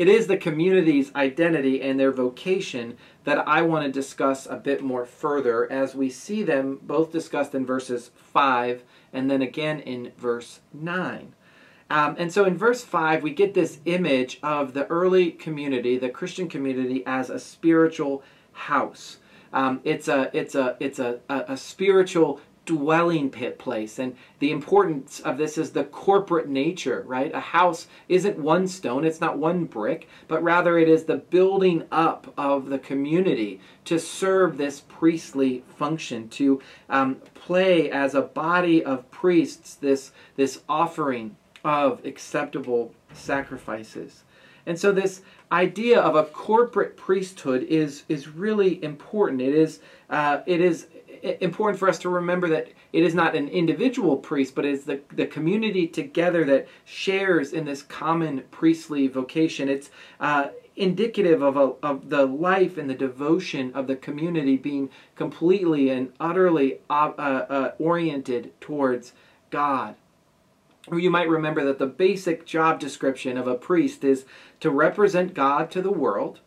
It 0.00 0.08
is 0.08 0.28
the 0.28 0.38
community's 0.38 1.14
identity 1.14 1.82
and 1.82 2.00
their 2.00 2.10
vocation 2.10 2.96
that 3.24 3.46
I 3.46 3.60
want 3.60 3.84
to 3.84 3.92
discuss 3.92 4.46
a 4.46 4.56
bit 4.56 4.82
more 4.82 5.04
further 5.04 5.70
as 5.70 5.94
we 5.94 6.08
see 6.08 6.42
them 6.42 6.78
both 6.80 7.12
discussed 7.12 7.54
in 7.54 7.66
verses 7.66 8.10
5 8.14 8.82
and 9.12 9.30
then 9.30 9.42
again 9.42 9.80
in 9.80 10.12
verse 10.16 10.60
9. 10.72 11.34
Um, 11.90 12.16
and 12.18 12.32
so 12.32 12.46
in 12.46 12.56
verse 12.56 12.82
5, 12.82 13.22
we 13.22 13.34
get 13.34 13.52
this 13.52 13.80
image 13.84 14.38
of 14.42 14.72
the 14.72 14.86
early 14.86 15.32
community, 15.32 15.98
the 15.98 16.08
Christian 16.08 16.48
community, 16.48 17.04
as 17.04 17.28
a 17.28 17.38
spiritual 17.38 18.22
house. 18.52 19.18
Um, 19.52 19.82
it's 19.84 20.08
a, 20.08 20.30
it's 20.32 20.54
a, 20.54 20.78
it's 20.80 20.98
a, 20.98 21.20
a, 21.28 21.44
a 21.48 21.56
spiritual 21.58 22.40
dwelling 22.64 23.30
pit 23.30 23.58
place. 23.58 23.98
And 23.98 24.16
the 24.38 24.52
importance 24.52 25.20
of 25.20 25.38
this 25.38 25.58
is 25.58 25.70
the 25.70 25.84
corporate 25.84 26.48
nature, 26.48 27.04
right? 27.06 27.34
A 27.34 27.40
house 27.40 27.88
isn't 28.08 28.38
one 28.38 28.68
stone, 28.68 29.04
it's 29.04 29.20
not 29.20 29.38
one 29.38 29.64
brick, 29.64 30.08
but 30.28 30.42
rather 30.42 30.78
it 30.78 30.88
is 30.88 31.04
the 31.04 31.16
building 31.16 31.84
up 31.90 32.32
of 32.36 32.68
the 32.68 32.78
community 32.78 33.60
to 33.86 33.98
serve 33.98 34.56
this 34.56 34.82
priestly 34.88 35.64
function, 35.76 36.28
to 36.28 36.60
um, 36.88 37.16
play 37.34 37.90
as 37.90 38.14
a 38.14 38.22
body 38.22 38.84
of 38.84 39.10
priests 39.10 39.74
this, 39.74 40.12
this 40.36 40.62
offering 40.68 41.36
of 41.64 42.04
acceptable 42.04 42.94
sacrifices. 43.12 44.24
And 44.66 44.78
so 44.78 44.92
this 44.92 45.22
idea 45.50 46.00
of 46.00 46.14
a 46.14 46.24
corporate 46.24 46.96
priesthood 46.96 47.64
is 47.64 48.04
is 48.08 48.28
really 48.28 48.82
important. 48.84 49.40
It 49.40 49.54
is 49.54 49.80
uh, 50.08 50.40
it 50.46 50.60
is 50.60 50.86
important 51.22 51.78
for 51.78 51.88
us 51.88 51.98
to 52.00 52.08
remember 52.08 52.48
that 52.48 52.68
it 52.92 53.02
is 53.02 53.14
not 53.14 53.34
an 53.36 53.48
individual 53.48 54.16
priest, 54.16 54.54
but 54.54 54.64
it's 54.64 54.84
the, 54.84 55.00
the 55.12 55.26
community 55.26 55.86
together 55.86 56.44
that 56.44 56.68
shares 56.84 57.52
in 57.52 57.64
this 57.64 57.82
common 57.82 58.42
priestly 58.50 59.06
vocation. 59.06 59.68
It's 59.68 59.90
uh, 60.18 60.48
indicative 60.76 61.42
of, 61.42 61.56
a, 61.56 61.72
of 61.82 62.08
the 62.08 62.26
life 62.26 62.78
and 62.78 62.88
the 62.88 62.94
devotion 62.94 63.72
of 63.74 63.86
the 63.86 63.96
community 63.96 64.56
being 64.56 64.90
completely 65.14 65.90
and 65.90 66.12
utterly 66.18 66.78
uh, 66.88 67.12
uh, 67.18 67.72
oriented 67.78 68.58
towards 68.60 69.12
God. 69.50 69.94
You 70.90 71.10
might 71.10 71.28
remember 71.28 71.64
that 71.64 71.78
the 71.78 71.86
basic 71.86 72.46
job 72.46 72.80
description 72.80 73.36
of 73.36 73.46
a 73.46 73.54
priest 73.54 74.02
is 74.02 74.24
to 74.60 74.70
represent 74.70 75.34
God 75.34 75.70
to 75.72 75.82
the 75.82 75.92
world 75.92 76.40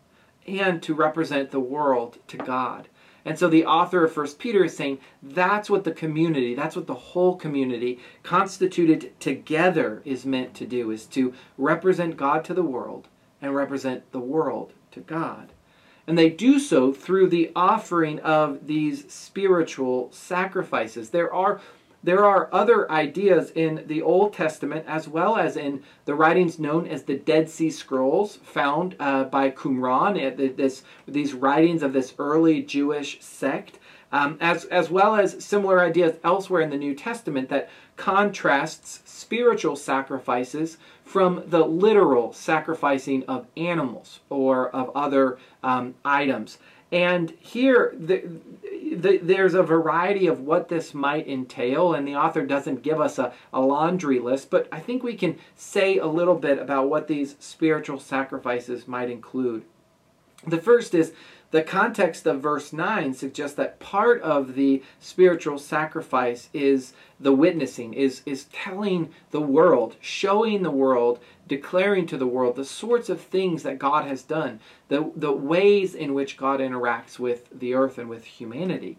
and 0.47 0.81
to 0.83 0.93
represent 0.93 1.51
the 1.51 1.59
world 1.59 2.17
to 2.27 2.37
God. 2.37 2.87
And 3.25 3.39
so 3.39 3.47
the 3.47 3.65
author 3.65 4.03
of 4.03 4.11
First 4.11 4.37
Peter 4.37 4.65
is 4.65 4.75
saying 4.75 4.99
that's 5.21 5.69
what 5.69 5.83
the 5.85 5.91
community, 5.91 6.55
that's 6.55 6.75
what 6.75 6.87
the 6.87 6.93
whole 6.93 7.35
community 7.35 7.99
constituted 8.21 9.17
together 9.19 10.01
is 10.03 10.25
meant 10.25 10.53
to 10.55 10.65
do, 10.65 10.91
is 10.91 11.05
to 11.07 11.33
represent 11.57 12.17
God 12.17 12.43
to 12.45 12.53
the 12.53 12.63
world 12.63 13.07
and 13.41 13.55
represent 13.55 14.11
the 14.11 14.19
world 14.19 14.73
to 14.91 14.99
God. 14.99 15.53
And 16.05 16.17
they 16.17 16.29
do 16.29 16.59
so 16.59 16.91
through 16.91 17.29
the 17.29 17.51
offering 17.55 18.19
of 18.19 18.67
these 18.67 19.11
spiritual 19.11 20.11
sacrifices. 20.11 21.09
There 21.09 21.33
are 21.33 21.61
there 22.03 22.25
are 22.25 22.49
other 22.51 22.91
ideas 22.91 23.51
in 23.55 23.83
the 23.87 24.01
Old 24.01 24.33
Testament 24.33 24.85
as 24.87 25.07
well 25.07 25.37
as 25.37 25.55
in 25.55 25.83
the 26.05 26.15
writings 26.15 26.59
known 26.59 26.85
as 26.85 27.03
the 27.03 27.15
Dead 27.15 27.49
Sea 27.49 27.71
Scrolls 27.71 28.37
found 28.43 28.95
uh, 28.99 29.23
by 29.23 29.49
Qumran, 29.49 30.17
uh, 30.17 30.53
this, 30.55 30.83
these 31.07 31.33
writings 31.33 31.81
of 31.81 31.93
this 31.93 32.13
early 32.19 32.61
Jewish 32.61 33.21
sect, 33.21 33.79
um, 34.11 34.37
as, 34.41 34.65
as 34.65 34.89
well 34.89 35.15
as 35.15 35.43
similar 35.43 35.81
ideas 35.81 36.17
elsewhere 36.23 36.61
in 36.61 36.69
the 36.69 36.77
New 36.77 36.93
Testament 36.93 37.49
that 37.49 37.69
contrasts 37.95 39.01
spiritual 39.05 39.75
sacrifices 39.75 40.77
from 41.05 41.43
the 41.47 41.65
literal 41.65 42.33
sacrificing 42.33 43.23
of 43.23 43.47
animals 43.55 44.19
or 44.29 44.69
of 44.69 44.91
other 44.95 45.37
um, 45.63 45.95
items. 46.03 46.57
And 46.93 47.33
here, 47.39 47.95
the, 47.97 48.23
the, 48.95 49.17
there's 49.17 49.55
a 49.55 49.63
variety 49.63 50.27
of 50.27 50.41
what 50.41 50.69
this 50.69 50.93
might 50.93 51.27
entail, 51.27 51.95
and 51.95 52.07
the 52.07 52.15
author 52.15 52.45
doesn't 52.45 52.83
give 52.83 53.01
us 53.01 53.17
a, 53.17 53.33
a 53.51 53.59
laundry 53.59 54.19
list, 54.19 54.51
but 54.51 54.67
I 54.71 54.79
think 54.79 55.01
we 55.01 55.15
can 55.15 55.39
say 55.55 55.97
a 55.97 56.05
little 56.05 56.35
bit 56.35 56.59
about 56.59 56.89
what 56.89 57.07
these 57.07 57.35
spiritual 57.39 57.99
sacrifices 57.99 58.87
might 58.87 59.09
include. 59.09 59.63
The 60.45 60.59
first 60.59 60.93
is 60.93 61.13
the 61.53 61.61
context 61.61 62.25
of 62.25 62.41
verse 62.41 62.73
9 62.73 63.13
suggests 63.13 63.55
that 63.57 63.79
part 63.79 64.19
of 64.23 64.55
the 64.55 64.81
spiritual 64.99 65.59
sacrifice 65.59 66.49
is 66.51 66.93
the 67.19 67.31
witnessing, 67.31 67.93
is, 67.93 68.23
is 68.25 68.45
telling 68.45 69.11
the 69.29 69.39
world, 69.39 69.95
showing 70.01 70.63
the 70.63 70.71
world, 70.71 71.19
declaring 71.47 72.07
to 72.07 72.17
the 72.17 72.25
world 72.25 72.55
the 72.55 72.65
sorts 72.65 73.07
of 73.07 73.21
things 73.21 73.61
that 73.61 73.77
God 73.77 74.07
has 74.07 74.23
done, 74.23 74.61
the, 74.87 75.11
the 75.15 75.31
ways 75.31 75.93
in 75.93 76.15
which 76.15 76.37
God 76.37 76.59
interacts 76.59 77.19
with 77.19 77.47
the 77.51 77.75
earth 77.75 77.99
and 77.99 78.09
with 78.09 78.23
humanity. 78.23 78.97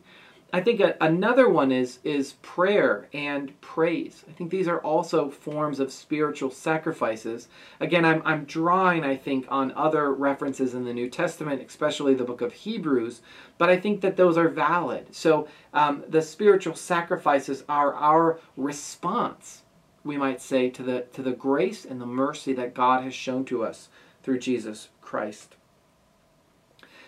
I 0.54 0.60
think 0.60 0.78
a, 0.78 0.96
another 1.00 1.48
one 1.48 1.72
is 1.72 1.98
is 2.04 2.34
prayer 2.34 3.08
and 3.12 3.60
praise. 3.60 4.24
I 4.28 4.32
think 4.34 4.52
these 4.52 4.68
are 4.68 4.78
also 4.78 5.28
forms 5.28 5.80
of 5.80 5.90
spiritual 5.90 6.52
sacrifices. 6.52 7.48
Again, 7.80 8.04
I'm 8.04 8.22
I'm 8.24 8.44
drawing 8.44 9.02
I 9.02 9.16
think 9.16 9.46
on 9.48 9.72
other 9.72 10.14
references 10.14 10.72
in 10.72 10.84
the 10.84 10.92
New 10.92 11.10
Testament, 11.10 11.60
especially 11.60 12.14
the 12.14 12.22
book 12.22 12.40
of 12.40 12.52
Hebrews, 12.52 13.20
but 13.58 13.68
I 13.68 13.76
think 13.76 14.00
that 14.02 14.16
those 14.16 14.38
are 14.38 14.48
valid. 14.48 15.12
So 15.12 15.48
um, 15.72 16.04
the 16.08 16.22
spiritual 16.22 16.76
sacrifices 16.76 17.64
are 17.68 17.92
our 17.92 18.38
response, 18.56 19.62
we 20.04 20.16
might 20.16 20.40
say, 20.40 20.70
to 20.70 20.84
the 20.84 21.00
to 21.14 21.22
the 21.22 21.32
grace 21.32 21.84
and 21.84 22.00
the 22.00 22.06
mercy 22.06 22.52
that 22.52 22.74
God 22.74 23.02
has 23.02 23.12
shown 23.12 23.44
to 23.46 23.64
us 23.64 23.88
through 24.22 24.38
Jesus 24.38 24.90
Christ. 25.00 25.56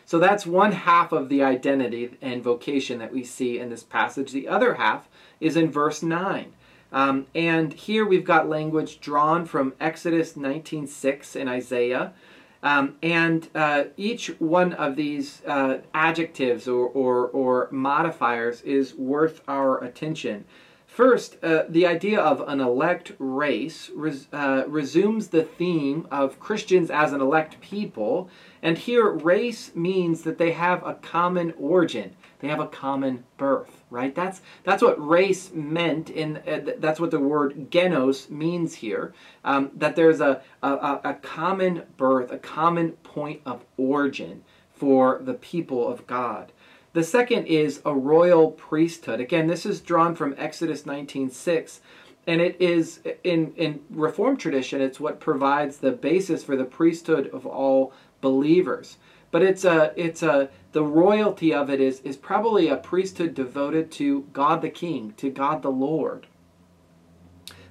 So 0.07 0.21
that's 0.21 0.47
one 0.47 0.71
half 0.71 1.11
of 1.11 1.29
the 1.29 1.43
identity 1.43 2.17
and 2.23 2.43
vocation 2.43 3.01
that 3.01 3.13
we 3.13 3.25
see 3.25 3.59
in 3.59 3.71
this 3.71 3.83
passage. 3.83 4.31
The 4.31 4.47
other 4.47 4.75
half 4.75 5.09
is 5.41 5.57
in 5.57 5.71
verse 5.71 6.01
9. 6.01 6.53
Um, 6.93 7.27
and 7.35 7.73
here 7.73 8.07
we've 8.07 8.25
got 8.25 8.49
language 8.49 9.01
drawn 9.01 9.45
from 9.45 9.75
Exodus 9.81 10.35
19.6 10.35 11.39
and 11.39 11.49
Isaiah. 11.51 12.15
Um, 12.63 12.97
and 13.03 13.49
uh, 13.55 13.85
each 13.97 14.29
one 14.39 14.73
of 14.75 14.95
these 14.95 15.43
uh, 15.45 15.79
adjectives 15.93 16.69
or, 16.69 16.87
or, 16.87 17.27
or, 17.27 17.69
modifiers 17.71 18.63
is 18.63 18.95
worth 18.95 19.43
our 19.47 19.83
attention. 19.85 20.45
First, 20.87 21.37
uh, 21.43 21.65
the 21.69 21.87
idea 21.87 22.19
of 22.19 22.41
an 22.49 22.61
elect 22.61 23.13
race 23.19 23.91
res, 23.95 24.29
uh, 24.33 24.65
resumes 24.67 25.29
the 25.29 25.43
theme 25.43 26.09
of 26.11 26.41
Christians 26.41 26.91
as 26.91 27.13
an 27.13 27.21
elect 27.21 27.61
people. 27.61 28.31
And 28.67 28.77
here, 28.77 29.09
race 29.09 29.71
means 29.77 30.23
that 30.23 30.39
they 30.39 30.51
have 30.51 30.85
a 30.85 30.95
common 30.95 31.55
origin. 31.57 32.17
They 32.41 32.49
have 32.49 32.59
a 32.59 32.67
common 32.67 33.23
birth, 33.37 33.85
right? 33.91 34.13
That's, 34.13 34.41
that's 34.65 34.83
what 34.83 35.01
race 35.07 35.53
meant, 35.55 36.11
in, 36.11 36.39
uh, 36.39 36.73
that's 36.79 36.99
what 36.99 37.13
the 37.13 37.21
word 37.21 37.71
genos 37.71 38.29
means 38.29 38.75
here. 38.75 39.15
Um, 39.45 39.71
that 39.77 39.95
there's 39.95 40.21
a, 40.21 40.43
a, 40.65 40.99
a 41.05 41.15
common 41.23 41.85
birth, 41.97 42.33
a 42.33 42.39
common 42.39 42.95
point 43.05 43.41
of 43.47 43.65
origin 43.77 44.43
for 44.75 45.21
the 45.23 45.35
people 45.35 45.87
of 45.87 46.05
God. 46.09 46.51
The 46.93 47.05
second 47.05 47.47
is 47.47 47.81
a 47.85 47.95
royal 47.95 48.51
priesthood. 48.51 49.21
Again, 49.21 49.47
this 49.47 49.65
is 49.65 49.81
drawn 49.81 50.17
from 50.17 50.35
Exodus 50.37 50.83
19:6, 50.83 51.79
and 52.27 52.41
it 52.41 52.57
is 52.61 52.99
in 53.23 53.53
in 53.55 53.81
Reformed 53.91 54.41
tradition. 54.41 54.81
It's 54.81 54.99
what 54.99 55.21
provides 55.21 55.77
the 55.77 55.93
basis 55.93 56.43
for 56.43 56.57
the 56.57 56.65
priesthood 56.65 57.31
of 57.33 57.47
all 57.47 57.93
believers. 58.27 58.97
But 59.31 59.43
it's 59.43 59.65
a 59.65 59.93
it's 59.97 60.23
a 60.23 60.49
the 60.73 60.83
royalty 60.83 61.55
of 61.55 61.71
it 61.71 61.81
is 61.81 62.01
is 62.01 62.17
probably 62.17 62.69
a 62.69 62.77
priesthood 62.77 63.35
devoted 63.35 63.93
to 63.93 64.09
God 64.33 64.63
the 64.63 64.71
King, 64.85 65.15
to 65.19 65.31
God 65.31 65.63
the 65.63 65.77
Lord. 65.89 66.27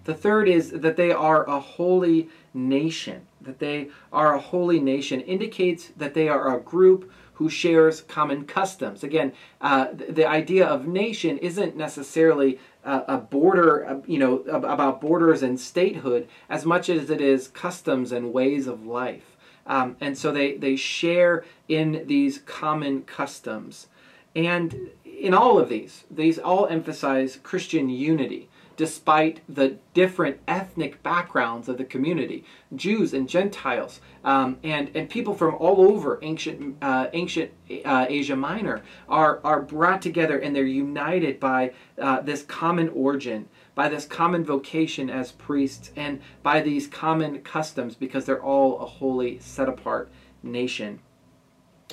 The 0.06 0.14
third 0.14 0.48
is 0.48 0.72
that 0.72 0.96
they 0.96 1.12
are 1.12 1.44
a 1.50 1.60
holy 1.60 2.30
nation. 2.54 3.28
That 3.42 3.60
they 3.60 3.90
are 4.14 4.36
a 4.36 4.40
holy 4.40 4.80
nation 4.80 5.20
indicates 5.22 5.92
that 5.98 6.14
they 6.14 6.30
are 6.30 6.56
a 6.56 6.62
group 6.62 7.12
who 7.34 7.50
shares 7.50 8.02
common 8.02 8.46
customs. 8.46 9.04
Again, 9.04 9.34
uh, 9.60 9.88
the, 9.92 10.06
the, 10.20 10.26
idea 10.26 10.66
of 10.66 10.88
nation 10.88 11.38
isn't 11.40 11.76
necessarily 11.76 12.60
uh, 12.86 13.02
a 13.08 13.18
border, 13.18 13.86
uh, 13.86 13.98
you 14.08 14.20
know, 14.20 14.38
about 14.44 15.02
borders 15.02 15.44
and 15.44 15.60
statehood 15.60 16.30
as 16.50 16.66
much 16.66 16.88
as 16.88 17.10
it 17.10 17.20
is 17.20 17.50
customs 17.50 18.14
and 18.14 18.32
ways 18.32 18.68
of 18.68 18.86
life. 18.86 19.35
Um, 19.66 19.96
and 20.00 20.18
so 20.18 20.32
they, 20.32 20.58
they 20.58 20.76
share 20.76 21.44
in 21.68 22.04
these 22.06 22.40
common 22.40 23.04
customs. 23.04 23.88
And 24.36 24.90
in 25.04 25.34
all 25.34 25.58
of 25.58 25.70
these, 25.70 26.04
these 26.12 26.38
all 26.38 26.68
emphasize 26.68 27.40
Christian 27.42 27.90
unity 27.90 28.50
despite 28.78 29.42
the 29.48 29.78
different 29.94 30.38
ethnic 30.48 31.02
backgrounds 31.02 31.70
of 31.70 31.78
the 31.78 31.86
community 31.86 32.44
Jews 32.76 33.14
and 33.14 33.30
Gentiles, 33.30 34.02
um, 34.24 34.58
and, 34.64 34.92
and 34.96 35.10
people 35.10 35.34
from 35.34 35.56
all 35.56 35.82
over 35.82 36.20
ancient, 36.22 36.76
uh, 36.82 37.08
ancient 37.14 37.52
uh, 37.86 38.06
Asia 38.10 38.36
Minor 38.36 38.82
are, 39.08 39.40
are 39.44 39.62
brought 39.62 40.02
together 40.02 40.38
and 40.38 40.56
they're 40.56 40.66
united 40.66 41.40
by 41.40 41.72
uh, 42.02 42.22
this 42.22 42.44
common 42.44 42.90
origin, 42.90 43.48
by 43.76 43.90
this 43.90 44.06
common 44.06 44.44
vocation 44.44 45.10
as 45.10 45.34
priests, 45.34 45.92
and 45.96 46.22
by 46.42 46.62
these 46.62 46.88
common 46.88 47.42
customs 47.42 47.94
because 47.94 48.26
they're 48.26 48.42
all 48.42 48.80
a 48.80 48.86
holy, 48.86 49.38
set 49.40 49.68
apart 49.68 50.10
nation. 50.42 51.00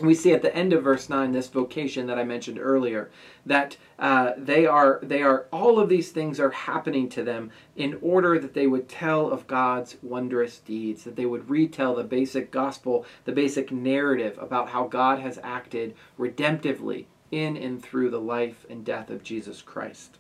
We 0.00 0.14
see 0.14 0.32
at 0.32 0.40
the 0.40 0.54
end 0.56 0.72
of 0.72 0.84
verse 0.84 1.10
9 1.10 1.32
this 1.32 1.48
vocation 1.48 2.06
that 2.06 2.18
i 2.18 2.24
mentioned 2.24 2.58
earlier 2.58 3.10
that 3.44 3.76
uh, 3.98 4.32
they 4.38 4.64
are 4.64 4.98
they 5.02 5.20
are 5.20 5.48
all 5.52 5.78
of 5.78 5.90
these 5.90 6.10
things 6.10 6.40
are 6.40 6.50
happening 6.50 7.10
to 7.10 7.22
them 7.22 7.50
in 7.76 7.98
order 8.00 8.38
that 8.38 8.54
they 8.54 8.66
would 8.66 8.88
tell 8.88 9.28
of 9.30 9.46
god's 9.46 9.98
wondrous 10.02 10.60
deeds 10.60 11.04
that 11.04 11.16
they 11.16 11.26
would 11.26 11.50
retell 11.50 11.94
the 11.94 12.04
basic 12.04 12.50
gospel 12.50 13.04
the 13.26 13.32
basic 13.32 13.70
narrative 13.70 14.38
about 14.40 14.70
how 14.70 14.86
god 14.86 15.18
has 15.18 15.38
acted 15.42 15.94
redemptively 16.18 17.04
in 17.30 17.58
and 17.58 17.82
through 17.82 18.08
the 18.08 18.20
life 18.20 18.64
and 18.70 18.86
death 18.86 19.10
of 19.10 19.22
jesus 19.22 19.60
christ 19.60 20.16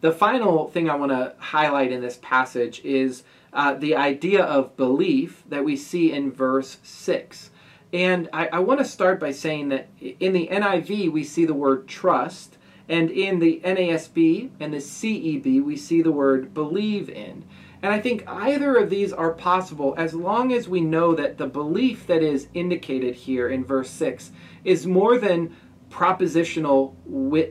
the 0.00 0.12
final 0.12 0.68
thing 0.68 0.88
i 0.88 0.94
want 0.94 1.12
to 1.12 1.34
highlight 1.38 1.92
in 1.92 2.00
this 2.00 2.18
passage 2.22 2.80
is 2.84 3.22
uh, 3.52 3.74
the 3.74 3.96
idea 3.96 4.42
of 4.42 4.76
belief 4.76 5.42
that 5.48 5.64
we 5.64 5.76
see 5.76 6.12
in 6.12 6.30
verse 6.30 6.78
6 6.82 7.50
and 7.92 8.28
I, 8.32 8.46
I 8.48 8.58
want 8.60 8.78
to 8.80 8.84
start 8.84 9.18
by 9.18 9.32
saying 9.32 9.70
that 9.70 9.88
in 10.00 10.32
the 10.32 10.48
NIV, 10.50 11.10
we 11.10 11.24
see 11.24 11.44
the 11.44 11.54
word 11.54 11.88
trust, 11.88 12.56
and 12.88 13.10
in 13.10 13.38
the 13.40 13.60
NASB 13.64 14.50
and 14.60 14.72
the 14.72 14.78
CEB, 14.78 15.62
we 15.62 15.76
see 15.76 16.02
the 16.02 16.12
word 16.12 16.54
believe 16.54 17.08
in. 17.08 17.44
And 17.82 17.92
I 17.92 18.00
think 18.00 18.24
either 18.28 18.76
of 18.76 18.90
these 18.90 19.12
are 19.12 19.32
possible 19.32 19.94
as 19.96 20.12
long 20.12 20.52
as 20.52 20.68
we 20.68 20.80
know 20.82 21.14
that 21.14 21.38
the 21.38 21.46
belief 21.46 22.06
that 22.06 22.22
is 22.22 22.48
indicated 22.52 23.14
here 23.14 23.48
in 23.48 23.64
verse 23.64 23.90
6 23.90 24.32
is 24.64 24.86
more 24.86 25.18
than 25.18 25.56
propositional 25.90 26.94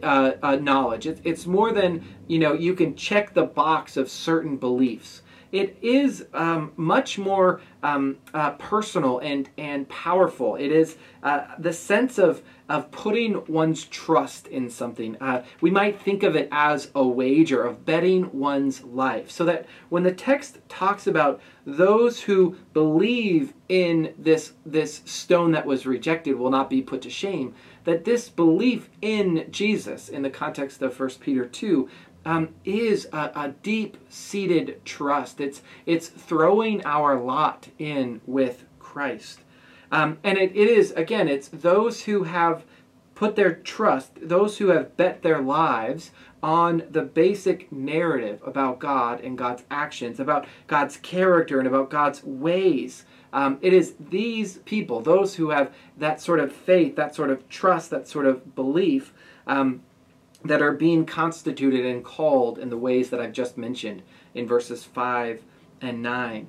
uh, 0.01 0.31
uh, 0.41 0.55
knowledge. 0.55 1.05
It's, 1.07 1.21
it's 1.23 1.45
more 1.45 1.71
than, 1.71 2.03
you 2.27 2.39
know, 2.39 2.53
you 2.53 2.73
can 2.73 2.95
check 2.95 3.33
the 3.33 3.43
box 3.43 3.97
of 3.97 4.09
certain 4.09 4.57
beliefs. 4.57 5.21
it 5.51 5.77
is 5.81 6.25
um, 6.33 6.71
much 6.75 7.17
more 7.17 7.61
um, 7.81 8.17
uh, 8.33 8.51
personal 8.51 9.19
and, 9.19 9.49
and 9.57 9.87
powerful. 9.89 10.55
It 10.55 10.71
is 10.71 10.97
uh, 11.23 11.45
the 11.57 11.73
sense 11.73 12.19
of, 12.19 12.43
of 12.67 12.91
putting 12.91 13.43
one's 13.47 13.85
trust 13.85 14.47
in 14.47 14.69
something. 14.69 15.17
Uh, 15.19 15.43
we 15.59 15.71
might 15.71 15.99
think 15.99 16.23
of 16.23 16.35
it 16.35 16.47
as 16.51 16.91
a 16.93 17.05
wager, 17.05 17.63
of 17.63 17.83
betting 17.83 18.29
one's 18.31 18.83
life. 18.83 19.31
So 19.31 19.43
that 19.45 19.65
when 19.89 20.03
the 20.03 20.13
text 20.13 20.59
talks 20.67 21.07
about 21.07 21.41
those 21.65 22.21
who 22.21 22.57
believe 22.73 23.53
in 23.69 24.13
this, 24.19 24.53
this 24.65 25.01
stone 25.05 25.51
that 25.53 25.65
was 25.65 25.85
rejected 25.85 26.35
will 26.35 26.51
not 26.51 26.69
be 26.69 26.81
put 26.81 27.01
to 27.03 27.09
shame, 27.09 27.55
that 27.89 28.05
this 28.05 28.29
belief 28.29 28.87
in 29.01 29.47
Jesus, 29.49 30.09
in 30.09 30.21
the 30.21 30.29
context 30.29 30.79
of 30.83 30.97
1 30.99 31.09
Peter 31.21 31.43
2, 31.43 31.89
um, 32.23 32.49
is 32.63 33.07
a, 33.11 33.31
a 33.35 33.53
deep-seated 33.63 34.85
trust. 34.85 35.41
It's 35.41 35.63
it's 35.87 36.07
throwing 36.07 36.85
our 36.85 37.19
lot 37.19 37.69
in 37.79 38.21
with 38.27 38.65
Christ, 38.77 39.39
um, 39.91 40.19
and 40.23 40.37
it, 40.37 40.51
it 40.55 40.69
is 40.69 40.91
again. 40.91 41.27
It's 41.27 41.47
those 41.47 42.03
who 42.03 42.23
have 42.23 42.63
put 43.15 43.35
their 43.35 43.55
trust, 43.55 44.11
those 44.21 44.59
who 44.59 44.67
have 44.67 44.95
bet 44.95 45.23
their 45.23 45.41
lives 45.41 46.11
on 46.43 46.83
the 46.91 47.01
basic 47.01 47.71
narrative 47.71 48.39
about 48.45 48.77
God 48.77 49.19
and 49.21 49.35
God's 49.35 49.63
actions, 49.71 50.19
about 50.19 50.45
God's 50.67 50.97
character 50.97 51.57
and 51.57 51.67
about 51.67 51.89
God's 51.89 52.23
ways. 52.23 53.05
Um, 53.31 53.59
it 53.61 53.73
is 53.73 53.95
these 53.99 54.57
people, 54.59 55.01
those 55.01 55.35
who 55.35 55.49
have 55.49 55.73
that 55.97 56.21
sort 56.21 56.39
of 56.39 56.51
faith, 56.51 56.95
that 56.95 57.13
sort 57.13 57.29
of 57.29 57.47
trust, 57.49 57.89
that 57.91 58.07
sort 58.07 58.25
of 58.25 58.55
belief, 58.55 59.13
um, 59.45 59.81
that 60.43 60.61
are 60.61 60.71
being 60.71 61.05
constituted 61.05 61.85
and 61.85 62.03
called 62.03 62.57
in 62.57 62.69
the 62.69 62.77
ways 62.77 63.09
that 63.09 63.19
I've 63.19 63.33
just 63.33 63.57
mentioned 63.57 64.01
in 64.33 64.47
verses 64.47 64.83
5 64.83 65.41
and 65.81 66.01
9. 66.01 66.47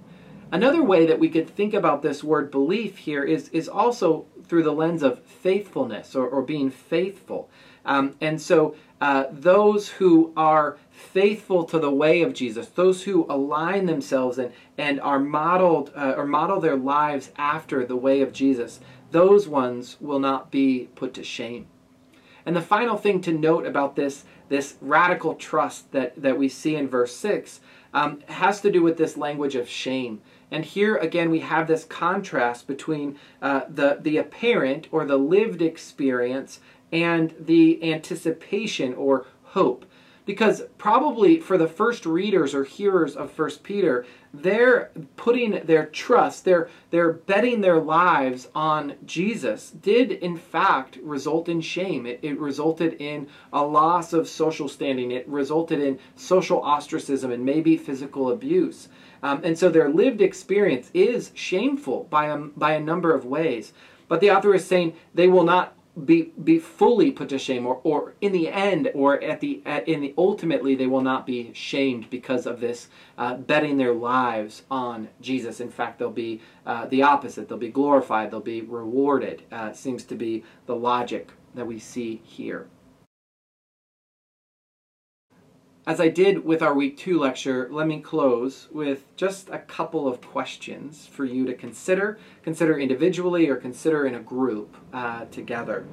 Another 0.53 0.83
way 0.83 1.07
that 1.07 1.19
we 1.19 1.29
could 1.29 1.49
think 1.49 1.75
about 1.75 2.03
this 2.03 2.25
word 2.25 2.51
belief 2.51 2.99
here 2.99 3.23
is, 3.23 3.49
is 3.51 3.69
also 3.69 4.27
through 4.45 4.64
the 4.64 4.73
lens 4.73 5.03
of 5.03 5.21
faithfulness 5.21 6.14
or, 6.14 6.27
or 6.27 6.43
being 6.43 6.71
faithful. 6.71 7.49
Um, 7.85 8.16
and 8.21 8.40
so 8.40 8.75
uh, 9.00 9.24
those 9.30 9.88
who 9.88 10.32
are 10.36 10.76
faithful 10.90 11.64
to 11.64 11.78
the 11.78 11.90
way 11.90 12.22
of 12.22 12.34
Jesus, 12.34 12.68
those 12.68 13.04
who 13.04 13.26
align 13.28 13.86
themselves 13.86 14.38
and, 14.38 14.52
and 14.76 15.00
are 15.00 15.18
modeled 15.18 15.90
uh, 15.96 16.14
or 16.16 16.26
model 16.26 16.60
their 16.60 16.76
lives 16.76 17.30
after 17.36 17.84
the 17.84 17.96
way 17.96 18.20
of 18.20 18.32
Jesus, 18.32 18.80
those 19.10 19.48
ones 19.48 19.96
will 20.00 20.18
not 20.18 20.50
be 20.50 20.88
put 20.94 21.14
to 21.14 21.24
shame. 21.24 21.66
And 22.46 22.54
the 22.54 22.62
final 22.62 22.96
thing 22.96 23.20
to 23.22 23.32
note 23.32 23.66
about 23.66 23.96
this, 23.96 24.24
this 24.48 24.76
radical 24.80 25.34
trust 25.34 25.92
that, 25.92 26.20
that 26.20 26.38
we 26.38 26.48
see 26.48 26.76
in 26.76 26.88
verse 26.88 27.14
6 27.16 27.60
um, 27.92 28.22
has 28.28 28.60
to 28.60 28.70
do 28.70 28.82
with 28.82 28.96
this 28.96 29.16
language 29.16 29.54
of 29.54 29.68
shame. 29.68 30.20
And 30.50 30.64
here 30.64 30.96
again, 30.96 31.30
we 31.30 31.40
have 31.40 31.66
this 31.66 31.84
contrast 31.84 32.66
between 32.66 33.18
uh, 33.40 33.62
the, 33.68 33.98
the 34.00 34.16
apparent 34.16 34.88
or 34.90 35.04
the 35.04 35.16
lived 35.16 35.62
experience 35.62 36.60
and 36.92 37.35
the 37.38 37.92
anticipation 37.92 38.94
or 38.94 39.26
hope. 39.42 39.85
Because 40.26 40.62
probably 40.79 41.40
for 41.40 41.59
the 41.59 41.66
first 41.66 42.07
readers 42.07 42.55
or 42.55 42.62
hearers 42.64 43.16
of 43.16 43.33
first 43.33 43.62
peter 43.62 44.07
they're 44.33 44.90
putting 45.16 45.61
their 45.64 45.87
trust 45.87 46.44
they're 46.44 46.68
they're 46.90 47.12
betting 47.12 47.61
their 47.61 47.81
lives 47.81 48.46
on 48.55 48.94
jesus 49.05 49.70
did 49.70 50.12
in 50.12 50.37
fact 50.37 50.98
result 51.03 51.48
in 51.48 51.61
shame. 51.61 52.07
It, 52.07 52.20
it 52.22 52.38
resulted 52.38 52.94
in 53.00 53.29
a 53.53 53.64
loss 53.64 54.12
of 54.12 54.29
social 54.29 54.68
standing. 54.68 55.11
It 55.11 55.29
resulted 55.29 55.81
in 55.81 55.98
social 56.16 56.61
ostracism 56.61 57.31
and 57.33 57.44
maybe 57.44 57.76
physical 57.76 58.31
abuse. 58.31 58.88
Um, 59.22 59.42
and 59.44 59.59
so 59.59 59.68
their 59.68 59.88
lived 59.88 60.20
experience 60.20 60.90
is 60.94 61.31
shameful 61.35 62.05
by 62.11 62.26
a, 62.26 62.37
by 62.37 62.72
a 62.72 62.81
number 62.81 63.14
of 63.14 63.24
ways. 63.24 63.72
But 64.09 64.20
the 64.20 64.31
author 64.31 64.55
is 64.55 64.66
saying 64.66 64.94
they 65.14 65.29
will 65.29 65.44
not 65.44 65.74
be 66.06 66.32
be 66.42 66.58
fully 66.58 67.10
put 67.10 67.28
to 67.28 67.38
shame 67.38 67.66
or, 67.66 67.80
or 67.84 68.14
in 68.20 68.32
the 68.32 68.48
end 68.48 68.90
or 68.94 69.22
at 69.22 69.40
the 69.40 69.62
at, 69.66 69.86
in 69.88 70.00
the 70.00 70.14
ultimately 70.18 70.74
they 70.74 70.86
will 70.86 71.00
not 71.00 71.26
be 71.26 71.52
shamed 71.52 72.08
because 72.10 72.46
of 72.46 72.60
this 72.60 72.88
uh, 73.18 73.36
betting 73.36 73.76
their 73.76 73.94
lives 73.94 74.62
on 74.70 75.08
jesus. 75.20 75.60
In 75.60 75.70
fact 75.70 75.98
they'll 75.98 76.10
be 76.10 76.40
uh, 76.66 76.86
the 76.86 77.02
opposite. 77.02 77.48
They'll 77.48 77.58
be 77.58 77.70
glorified. 77.70 78.30
They'll 78.30 78.40
be 78.40 78.62
rewarded. 78.62 79.42
Uh, 79.50 79.72
seems 79.72 80.04
to 80.04 80.14
be 80.14 80.44
the 80.66 80.76
logic 80.76 81.30
that 81.54 81.66
we 81.66 81.78
see 81.78 82.20
here 82.24 82.66
as 85.90 86.00
I 86.00 86.07
did 86.07 86.44
with 86.44 86.62
our 86.62 86.72
week 86.72 86.96
two 86.96 87.18
lecture, 87.18 87.66
let 87.68 87.88
me 87.88 87.98
close 87.98 88.68
with 88.70 89.05
just 89.16 89.48
a 89.48 89.59
couple 89.59 90.07
of 90.07 90.20
questions 90.20 91.09
for 91.09 91.24
you 91.24 91.44
to 91.46 91.53
consider, 91.53 92.16
consider 92.44 92.79
individually 92.79 93.48
or 93.48 93.57
consider 93.57 94.07
in 94.07 94.14
a 94.14 94.20
group 94.20 94.76
uh, 94.92 95.24
together. 95.33 95.88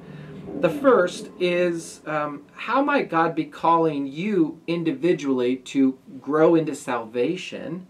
The 0.60 0.70
first 0.70 1.30
is 1.40 2.00
um, 2.06 2.44
how 2.54 2.80
might 2.80 3.10
God 3.10 3.34
be 3.34 3.46
calling 3.46 4.06
you 4.06 4.60
individually 4.68 5.56
to 5.56 5.98
grow 6.20 6.54
into 6.54 6.76
salvation? 6.76 7.88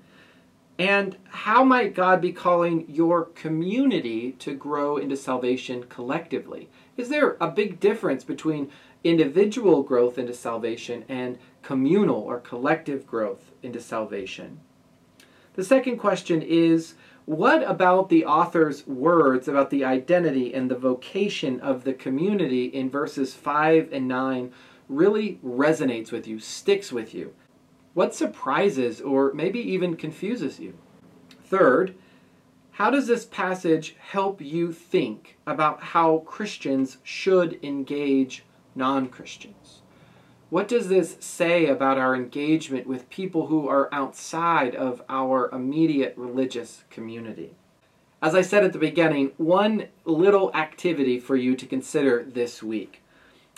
And 0.79 1.14
how 1.29 1.62
might 1.62 1.94
God 1.94 2.23
be 2.23 2.33
calling 2.33 2.87
your 2.88 3.27
community 3.27 4.33
to 4.38 4.55
grow 4.55 4.97
into 4.97 5.14
salvation 5.14 5.85
collectively? 5.90 6.71
Is 6.97 7.11
there 7.11 7.37
a 7.38 7.51
big 7.51 7.81
difference 7.81 8.25
between 8.25 8.71
individual 9.05 9.83
growth 9.83 10.19
into 10.19 10.35
salvation 10.35 11.05
and 11.09 11.39
communal 11.63 12.21
or 12.21 12.41
collective 12.41 13.07
growth 13.07 13.53
into 13.63 13.81
salvation. 13.81 14.61
The 15.55 15.65
second 15.65 15.99
question 15.99 16.43
is 16.43 16.95
what 17.25 17.63
about 17.63 18.09
the 18.09 18.25
author's 18.25 18.87
words 18.87 19.49
about 19.49 19.69
the 19.69 19.85
identity 19.85 20.55
and 20.55 20.71
the 20.71 20.79
vocation 20.79 21.61
of 21.61 21.85
the 21.85 21.93
community 21.93 22.65
in 22.65 22.89
verses 22.89 23.35
5 23.35 23.93
and 23.93 24.09
9 24.09 24.51
really 24.89 25.39
resonates 25.45 26.11
with 26.11 26.27
you, 26.27 26.39
sticks 26.39 26.91
with 26.91 27.13
you? 27.13 27.35
What 27.93 28.15
surprises 28.15 29.01
or 29.01 29.33
maybe 29.35 29.61
even 29.61 29.97
confuses 29.97 30.59
you? 30.59 30.79
Third, 31.45 31.95
how 32.71 32.91
does 32.91 33.07
this 33.07 33.27
passage 33.27 33.97
help 33.99 34.41
you 34.41 34.73
think 34.73 35.37
about 35.47 35.83
how 35.83 36.19
Christians 36.19 36.99
should 37.03 37.63
engage 37.63 38.45
non 38.79 39.09
Christians? 39.09 39.83
What 40.49 40.69
does 40.69 40.88
this 40.88 41.19
say 41.21 41.67
about 41.67 41.99
our 41.99 42.14
engagement 42.14 42.87
with 42.87 43.11
people 43.11 43.49
who 43.49 43.69
are 43.69 43.91
outside 43.93 44.75
of 44.75 45.03
our 45.11 45.51
immediate 45.51 46.14
religious 46.17 46.85
community? 46.88 47.55
As 48.23 48.35
I 48.35 48.41
said 48.41 48.64
at 48.64 48.73
the 48.73 48.79
beginning, 48.79 49.33
one 49.37 49.88
little 50.07 50.51
activity 50.55 51.21
for 51.21 51.37
you 51.37 51.55
to 51.55 51.67
consider 51.67 52.25
this 52.25 52.62
week 52.62 53.03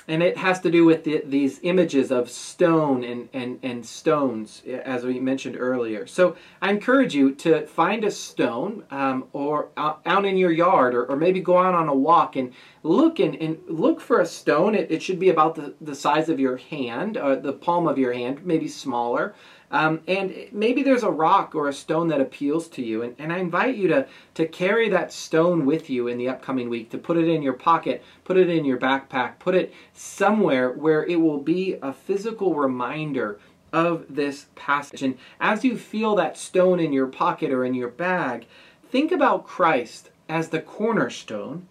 and 0.08 0.22
it 0.22 0.36
has 0.36 0.60
to 0.60 0.70
do 0.70 0.84
with 0.84 1.04
the, 1.04 1.22
these 1.24 1.60
images 1.62 2.10
of 2.10 2.30
stone 2.30 3.04
and, 3.04 3.28
and, 3.32 3.58
and 3.62 3.84
stones, 3.84 4.62
as 4.66 5.04
we 5.04 5.20
mentioned 5.20 5.56
earlier. 5.58 6.06
So 6.06 6.36
I 6.60 6.70
encourage 6.70 7.14
you 7.14 7.34
to 7.36 7.66
find 7.66 8.04
a 8.04 8.10
stone 8.10 8.84
um, 8.90 9.28
or 9.32 9.68
out, 9.76 10.00
in 10.06 10.36
your 10.36 10.52
yard, 10.52 10.94
or, 10.94 11.06
or, 11.06 11.16
maybe 11.16 11.40
go 11.40 11.58
out 11.58 11.74
on 11.74 11.88
a 11.88 11.94
walk 11.94 12.36
and 12.36 12.52
look 12.82 13.20
and, 13.20 13.34
and 13.36 13.58
look 13.68 14.00
for 14.00 14.20
a 14.20 14.26
stone. 14.26 14.74
It, 14.74 14.90
it 14.90 15.02
should 15.02 15.18
be 15.18 15.30
about 15.30 15.54
the, 15.54 15.74
the 15.80 15.94
size 15.94 16.28
of 16.28 16.40
your 16.40 16.56
hand, 16.56 17.16
or 17.16 17.36
the 17.36 17.52
palm 17.52 17.86
of 17.86 17.96
your 17.96 18.12
hand, 18.12 18.44
maybe 18.44 18.68
smaller. 18.68 19.34
Um, 19.70 20.00
and 20.08 20.48
maybe 20.50 20.82
there's 20.82 21.04
a 21.04 21.10
rock 21.10 21.54
or 21.54 21.68
a 21.68 21.72
stone 21.72 22.08
that 22.08 22.20
appeals 22.20 22.66
to 22.68 22.82
you. 22.82 23.02
And, 23.02 23.14
and 23.18 23.32
I 23.32 23.38
invite 23.38 23.76
you 23.76 23.88
to, 23.88 24.06
to 24.34 24.46
carry 24.46 24.88
that 24.88 25.12
stone 25.12 25.64
with 25.64 25.88
you 25.88 26.08
in 26.08 26.18
the 26.18 26.28
upcoming 26.28 26.68
week, 26.68 26.90
to 26.90 26.98
put 26.98 27.16
it 27.16 27.28
in 27.28 27.42
your 27.42 27.52
pocket, 27.52 28.02
put 28.24 28.36
it 28.36 28.48
in 28.48 28.64
your 28.64 28.78
backpack, 28.78 29.38
put 29.38 29.54
it 29.54 29.72
somewhere 29.92 30.72
where 30.72 31.04
it 31.04 31.20
will 31.20 31.38
be 31.38 31.76
a 31.82 31.92
physical 31.92 32.54
reminder 32.54 33.38
of 33.72 34.04
this 34.08 34.46
passage. 34.56 35.02
And 35.02 35.16
as 35.40 35.64
you 35.64 35.76
feel 35.76 36.16
that 36.16 36.36
stone 36.36 36.80
in 36.80 36.92
your 36.92 37.06
pocket 37.06 37.52
or 37.52 37.64
in 37.64 37.74
your 37.74 37.88
bag, 37.88 38.46
think 38.90 39.12
about 39.12 39.46
Christ 39.46 40.10
as 40.28 40.48
the 40.48 40.60
cornerstone, 40.60 41.66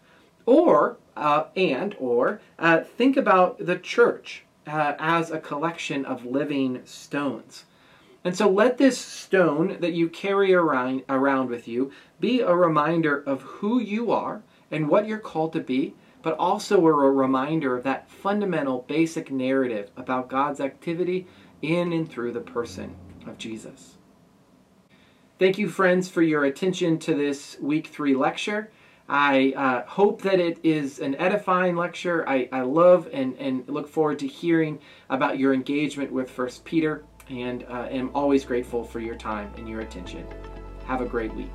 or 0.46 0.98
uh, 1.16 1.46
and 1.56 1.96
or 2.00 2.42
uh, 2.58 2.80
think 2.82 3.18
about 3.18 3.66
the 3.66 3.78
church 3.78 4.44
uh, 4.66 4.96
as 5.00 5.32
a 5.32 5.40
collection 5.40 6.06
of 6.06 6.26
living 6.26 6.82
stones. 6.86 7.66
And 8.24 8.36
so 8.36 8.50
let 8.50 8.78
this 8.78 8.98
stone 8.98 9.78
that 9.80 9.94
you 9.94 10.10
carry 10.10 10.54
around, 10.54 11.04
around 11.08 11.50
with 11.50 11.68
you 11.68 11.92
be 12.20 12.42
a 12.42 12.54
reminder 12.54 13.18
of 13.18 13.42
who 13.42 13.80
you 13.80 14.12
are 14.12 14.42
and 14.72 14.90
what 14.90 15.08
you're 15.08 15.20
called 15.20 15.54
to 15.54 15.62
be, 15.62 15.96
but 16.22 16.38
also 16.38 16.86
a 16.86 16.92
reminder 16.92 17.78
of 17.78 17.84
that 17.84 18.10
fundamental 18.10 18.84
basic 18.88 19.32
narrative 19.32 19.90
about 19.96 20.30
God's 20.30 20.60
activity 20.60 21.28
in 21.62 21.94
and 21.94 22.10
through 22.10 22.34
the 22.34 22.42
person 22.42 22.96
of 23.26 23.38
Jesus. 23.38 23.96
Thank 25.38 25.58
you, 25.58 25.70
friends, 25.70 26.10
for 26.10 26.22
your 26.22 26.44
attention 26.44 27.00
to 27.00 27.16
this 27.16 27.58
week 27.62 27.88
three 27.88 28.16
lecture. 28.16 28.70
I 29.08 29.54
uh, 29.56 29.86
hope 29.88 30.22
that 30.24 30.40
it 30.40 30.60
is 30.62 31.00
an 31.00 31.16
edifying 31.16 31.78
lecture. 31.78 32.28
I, 32.28 32.50
I 32.52 32.62
love 32.62 33.08
and, 33.14 33.36
and 33.38 33.68
look 33.68 33.88
forward 33.88 34.20
to 34.20 34.28
hearing 34.28 34.80
about 35.10 35.40
your 35.40 35.54
engagement 35.54 36.12
with 36.12 36.30
First 36.30 36.66
Peter 36.66 37.06
and 37.30 37.63
uh, 37.70 37.88
am 37.89 38.12
always 38.13 38.44
grateful 38.44 38.84
for 38.84 39.00
your 39.00 39.15
time 39.15 39.52
and 39.58 39.68
your 39.68 39.82
attention. 39.82 40.26
Have 40.86 41.02
a 41.02 41.06
great 41.06 41.34
week. 41.34 41.52